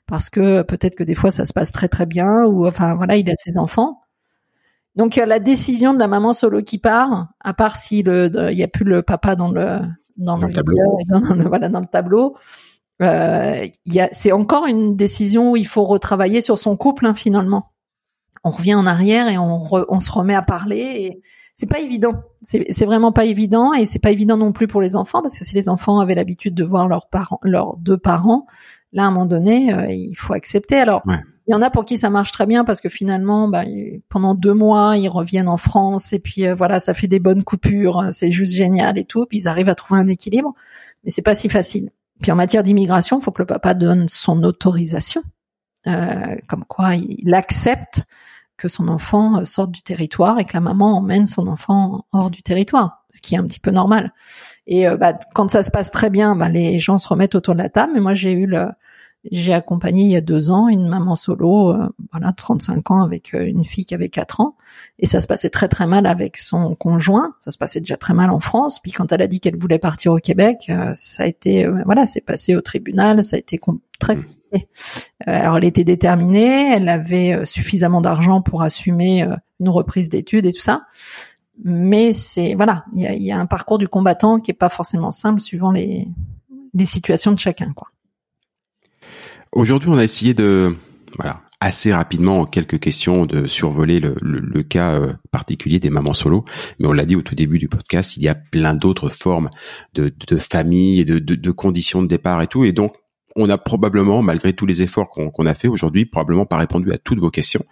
parce 0.08 0.30
que 0.30 0.62
peut-être 0.62 0.96
que 0.96 1.04
des 1.04 1.16
fois 1.16 1.32
ça 1.32 1.44
se 1.44 1.52
passe 1.52 1.74
très 1.74 1.90
très 1.90 2.06
bien, 2.06 2.46
ou 2.46 2.66
enfin 2.66 2.96
voilà, 2.96 3.18
il 3.18 3.30
a 3.30 3.34
ses 3.36 3.58
enfants. 3.58 4.00
Donc 4.96 5.18
la 5.18 5.40
décision 5.40 5.94
de 5.94 6.00
la 6.00 6.08
maman 6.08 6.32
solo 6.32 6.62
qui 6.62 6.78
part, 6.78 7.28
à 7.42 7.54
part 7.54 7.76
si 7.76 8.04
le 8.04 8.32
il 8.52 8.58
y 8.58 8.64
a 8.64 8.70
plus 8.70 8.86
le 8.86 9.02
papa 9.02 9.36
dans 9.36 9.52
le 9.52 9.80
dans, 10.16 10.38
le, 10.38 10.54
tableau, 10.54 10.98
voilà 11.46 11.68
dans 11.68 11.82
le 11.82 11.86
tableau, 11.86 12.38
euh, 13.02 13.68
c'est 14.12 14.32
encore 14.32 14.66
une 14.66 14.96
décision 14.96 15.52
où 15.52 15.58
il 15.58 15.68
faut 15.68 15.84
retravailler 15.84 16.40
sur 16.40 16.58
son 16.58 16.78
couple 16.78 17.06
hein, 17.06 17.14
finalement 17.14 17.74
on 18.44 18.52
revient 18.52 18.76
en 18.76 18.86
arrière 18.86 19.28
et 19.28 19.38
on, 19.38 19.62
on 19.72 20.00
se 20.00 20.12
remet 20.12 20.36
à 20.36 20.42
parler. 20.42 20.78
Et 20.78 21.22
c'est 21.60 21.68
pas 21.68 21.82
évident. 21.82 22.24
C'est 22.42 22.86
vraiment 22.86 23.12
pas 23.12 23.26
évident 23.26 23.74
et 23.74 23.84
c'est 23.84 24.00
pas 24.00 24.12
évident 24.12 24.38
non 24.38 24.54
plus 24.54 24.70
pour 24.70 24.80
les 24.80 24.96
enfants 24.96 25.22
parce 25.22 25.38
que 25.38 25.44
si 25.44 25.56
les 25.56 25.68
enfants 25.68 26.00
avaient 26.00 26.16
l'habitude 26.16 26.56
de 26.56 26.64
voir 26.64 26.88
leurs 26.88 27.10
parents, 27.10 27.42
leurs 27.44 27.76
deux 27.76 27.98
parents, 27.98 28.46
là 28.94 29.04
à 29.04 29.08
un 29.08 29.12
moment 29.12 29.26
donné, 29.26 29.74
euh, 29.74 29.92
il 29.92 30.16
faut 30.16 30.34
accepter. 30.34 30.78
Alors. 30.78 31.04
Il 31.48 31.52
y 31.52 31.56
en 31.56 31.64
a 31.64 31.72
pour 31.72 31.84
qui 31.84 31.98
ça 31.98 32.12
marche 32.12 32.32
très 32.32 32.46
bien 32.46 32.64
parce 32.64 32.80
que 32.80 32.90
finalement, 32.90 33.48
bah, 33.48 33.64
pendant 34.08 34.36
deux 34.36 34.54
mois, 34.54 34.98
ils 34.98 35.10
reviennent 35.10 35.48
en 35.48 35.58
France 35.58 36.14
et 36.14 36.20
puis 36.20 36.46
euh, 36.46 36.54
voilà, 36.54 36.80
ça 36.80 36.94
fait 36.94 37.08
des 37.08 37.18
bonnes 37.18 37.44
coupures, 37.44 38.06
c'est 38.12 38.30
juste 38.30 38.54
génial 38.54 39.00
et 39.00 39.04
tout. 39.04 39.26
Puis 39.26 39.40
ils 39.40 39.48
arrivent 39.48 39.70
à 39.70 39.74
trouver 39.74 40.00
un 40.00 40.06
équilibre, 40.06 40.54
mais 41.04 41.10
c'est 41.10 41.24
pas 41.24 41.34
si 41.34 41.50
facile. 41.50 41.90
Puis 42.22 42.32
en 42.32 42.36
matière 42.36 42.62
d'immigration, 42.62 43.18
il 43.18 43.24
faut 43.24 43.32
que 43.32 43.42
le 43.42 43.48
papa 43.48 43.74
donne 43.74 44.08
son 44.08 44.44
autorisation, 44.44 45.24
euh, 45.88 46.36
comme 46.48 46.66
quoi 46.66 46.94
il 46.96 47.34
accepte 47.34 48.06
que 48.60 48.68
son 48.68 48.88
enfant 48.90 49.40
euh, 49.40 49.46
sorte 49.46 49.72
du 49.72 49.82
territoire 49.82 50.38
et 50.40 50.46
que 50.46 50.54
la 50.54 50.62
maman 50.62 50.98
emmène 50.98 51.26
son 51.26 51.48
enfant 51.48 52.06
hors 52.12 52.30
du 52.30 52.44
territoire, 52.44 53.04
ce 53.10 53.22
qui 53.22 53.34
est 53.34 53.38
un 53.38 53.46
petit 53.46 53.60
peu 53.60 53.72
normal. 53.72 54.14
Et 54.68 54.88
euh, 54.88 54.98
bah, 54.98 55.18
quand 55.34 55.50
ça 55.50 55.64
se 55.64 55.72
passe 55.72 55.90
très 55.90 56.10
bien, 56.10 56.36
bah, 56.36 56.50
les 56.50 56.78
gens 56.78 56.98
se 56.98 57.08
remettent 57.08 57.36
autour 57.36 57.56
de 57.56 57.60
la 57.60 57.70
table. 57.70 57.94
Mais 57.96 58.02
moi, 58.02 58.14
j'ai 58.14 58.34
eu 58.34 58.46
le, 58.46 58.68
j'ai 59.32 59.54
accompagné 59.54 60.04
il 60.04 60.12
y 60.12 60.16
a 60.18 60.22
deux 60.22 60.52
ans 60.52 60.68
une 60.68 60.88
maman 60.88 61.16
solo, 61.16 61.72
euh, 61.72 61.88
voilà, 62.12 62.34
35 62.34 62.92
ans 62.92 63.02
avec 63.02 63.34
une 63.34 63.64
fille 63.64 63.86
qui 63.86 63.96
avait 63.96 64.10
4 64.10 64.42
ans, 64.42 64.58
et 65.00 65.06
ça 65.06 65.22
se 65.22 65.28
passait 65.28 65.50
très 65.50 65.70
très 65.70 65.88
mal 65.88 66.06
avec 66.06 66.38
son 66.38 66.76
conjoint. 66.76 67.34
Ça 67.40 67.52
se 67.52 67.58
passait 67.58 67.80
déjà 67.80 67.98
très 67.98 68.14
mal 68.14 68.30
en 68.30 68.42
France. 68.42 68.80
Puis 68.80 68.92
quand 68.92 69.12
elle 69.14 69.22
a 69.22 69.28
dit 69.28 69.40
qu'elle 69.40 69.58
voulait 69.58 69.80
partir 69.80 70.12
au 70.12 70.20
Québec, 70.20 70.72
ça 70.94 71.24
a 71.24 71.26
été, 71.26 71.66
voilà, 71.86 72.06
c'est 72.06 72.26
passé 72.26 72.56
au 72.56 72.62
tribunal, 72.62 73.24
ça 73.24 73.38
a 73.38 73.40
été 73.40 73.60
très 74.00 74.18
mmh. 74.18 74.26
Alors 75.26 75.58
elle 75.58 75.66
était 75.66 75.84
déterminée, 75.84 76.74
elle 76.74 76.90
avait 76.90 77.34
euh, 77.34 77.46
suffisamment 77.46 78.02
d'argent 78.02 78.42
pour 78.42 78.62
assumer 78.62 79.24
euh, 79.24 79.36
une 79.60 79.70
reprise 79.70 80.10
d'études 80.10 80.46
et 80.46 80.54
tout 80.54 80.62
ça. 80.62 80.84
Mais 81.64 82.14
c'est 82.14 82.56
voilà, 82.56 82.86
il 82.96 83.04
y 83.04 83.32
a, 83.32 83.38
un 83.38 83.46
parcours 83.46 83.78
du 83.78 83.88
combattant 83.88 84.40
qui 84.40 84.52
est 84.52 84.54
pas 84.54 84.70
forcément 84.70 85.12
simple 85.12 85.42
suivant 85.42 85.72
les, 85.72 86.08
les 86.74 86.86
situations 86.86 87.34
de 87.34 87.40
chacun, 87.40 87.74
quoi. 87.76 87.88
Aujourd'hui, 89.52 89.90
on 89.90 89.98
a 89.98 90.04
essayé 90.04 90.34
de 90.34 90.76
voilà 91.18 91.42
assez 91.60 91.92
rapidement 91.92 92.42
en 92.42 92.46
quelques 92.46 92.80
questions 92.80 93.26
de 93.26 93.48
survoler 93.48 94.00
le, 94.00 94.16
le, 94.22 94.64
cas 94.64 95.02
particulier 95.32 95.80
des 95.80 95.90
mamans 95.90 96.14
solo. 96.14 96.46
Mais 96.80 96.88
on 96.88 96.94
l'a 96.94 97.06
dit 97.06 97.18
au 97.18 97.22
tout 97.22 97.36
début 97.36 97.60
du 97.60 97.68
podcast, 97.68 98.16
il 98.16 98.24
y 98.24 98.30
a 98.30 98.36
plein 98.36 98.74
d'autres 98.74 99.10
formes 99.10 99.50
de, 99.94 100.14
de 100.28 100.38
famille 100.38 101.02
et 101.02 101.06
de, 101.06 101.20
de, 101.20 101.36
de, 101.36 101.52
conditions 101.52 102.02
de 102.02 102.08
départ 102.08 102.42
et 102.42 102.48
tout. 102.48 102.64
Et 102.64 102.72
donc, 102.72 102.96
on 103.36 103.50
a 103.50 103.58
probablement, 103.58 104.22
malgré 104.22 104.54
tous 104.54 104.66
les 104.66 104.82
efforts 104.82 105.10
qu'on 105.10 105.46
a 105.46 105.54
fait 105.54 105.68
aujourd'hui, 105.68 106.06
probablement 106.06 106.46
pas 106.46 106.58
répondu 106.58 106.92
à 106.92 106.98
toutes 106.98 107.20
vos 107.20 107.30
questions. 107.30 107.64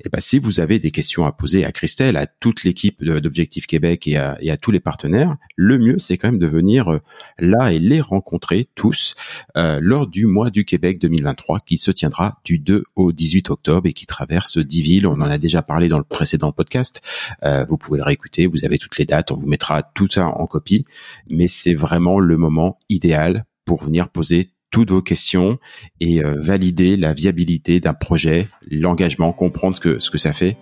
Et 0.00 0.04
eh 0.06 0.08
ben, 0.08 0.20
si 0.20 0.38
vous 0.38 0.60
avez 0.60 0.78
des 0.78 0.90
questions 0.90 1.24
à 1.24 1.32
poser 1.32 1.64
à 1.64 1.72
Christelle, 1.72 2.16
à 2.16 2.26
toute 2.26 2.64
l'équipe 2.64 3.02
d'Objectif 3.04 3.66
Québec 3.66 4.06
et 4.06 4.16
à, 4.16 4.56
tous 4.60 4.70
les 4.70 4.80
partenaires, 4.80 5.36
le 5.56 5.78
mieux, 5.78 5.98
c'est 5.98 6.16
quand 6.16 6.28
même 6.28 6.38
de 6.38 6.46
venir 6.46 6.88
euh, 6.88 6.98
là 7.38 7.72
et 7.72 7.78
les 7.78 8.00
rencontrer 8.00 8.66
tous 8.74 9.14
euh, 9.56 9.78
lors 9.82 10.06
du 10.06 10.26
mois 10.26 10.50
du 10.50 10.64
Québec 10.64 11.00
2023 11.00 11.60
qui 11.60 11.78
se 11.78 11.90
tiendra 11.90 12.38
du 12.44 12.58
2 12.58 12.84
au 12.96 13.12
18 13.12 13.50
octobre 13.50 13.88
et 13.88 13.92
qui 13.92 14.06
traverse 14.06 14.58
10 14.58 14.82
villes. 14.82 15.06
On 15.06 15.14
en 15.14 15.22
a 15.22 15.38
déjà 15.38 15.62
parlé 15.62 15.88
dans 15.88 15.98
le 15.98 16.04
précédent 16.04 16.52
podcast. 16.52 17.02
Euh, 17.44 17.64
vous 17.64 17.78
pouvez 17.78 17.98
le 17.98 18.04
réécouter. 18.04 18.46
Vous 18.46 18.64
avez 18.64 18.78
toutes 18.78 18.98
les 18.98 19.04
dates. 19.04 19.32
On 19.32 19.36
vous 19.36 19.48
mettra 19.48 19.82
tout 19.82 20.08
ça 20.08 20.26
en 20.26 20.46
copie. 20.46 20.84
Mais 21.28 21.48
c'est 21.48 21.74
vraiment 21.74 22.18
le 22.18 22.36
moment 22.36 22.78
idéal 22.88 23.46
pour 23.64 23.84
venir 23.84 24.08
poser 24.08 24.51
toutes 24.72 24.90
vos 24.90 25.02
questions 25.02 25.58
et 26.00 26.24
euh, 26.24 26.34
valider 26.40 26.96
la 26.96 27.14
viabilité 27.14 27.78
d'un 27.78 27.94
projet, 27.94 28.48
l'engagement, 28.68 29.32
comprendre 29.32 29.76
ce 29.76 29.80
que 29.80 30.00
ce 30.00 30.10
que 30.10 30.18
ça 30.18 30.32
fait. 30.32 30.56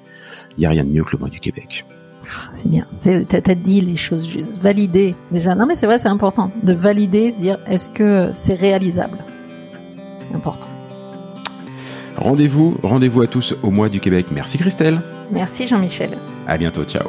Il 0.59 0.63
y 0.63 0.67
a 0.67 0.71
rien 0.71 0.85
de 0.85 0.91
mieux 0.91 1.05
que 1.05 1.13
le 1.13 1.19
mois 1.19 1.31
du 1.31 1.41
Québec. 1.41 1.87
Ah, 2.25 2.51
c'est 2.53 2.69
bien. 2.69 2.87
T'as 3.01 3.55
dit 3.55 3.81
les 3.81 3.97
choses 3.97 4.29
juste. 4.29 4.59
Valider 4.59 5.15
déjà. 5.31 5.55
Non 5.55 5.65
mais 5.65 5.75
c'est 5.75 5.87
vrai, 5.87 5.99
c'est 5.99 6.09
important 6.09 6.51
de 6.63 6.73
valider, 6.75 7.33
dire 7.33 7.59
est-ce 7.67 7.89
que 7.89 8.31
c'est 8.35 8.55
réalisable? 8.55 9.19
C'est 10.29 10.37
important. 10.37 10.69
Rendez-vous, 12.17 12.77
rendez-vous 12.83 13.23
à 13.23 13.27
tous 13.27 13.55
au 13.63 13.71
mois 13.71 13.89
du 13.89 14.01
Québec. 14.01 14.27
Merci 14.31 14.59
Christelle. 14.59 15.01
Merci 15.31 15.67
Jean-Michel. 15.67 16.19
À 16.47 16.59
bientôt, 16.59 16.85
ciao. 16.85 17.09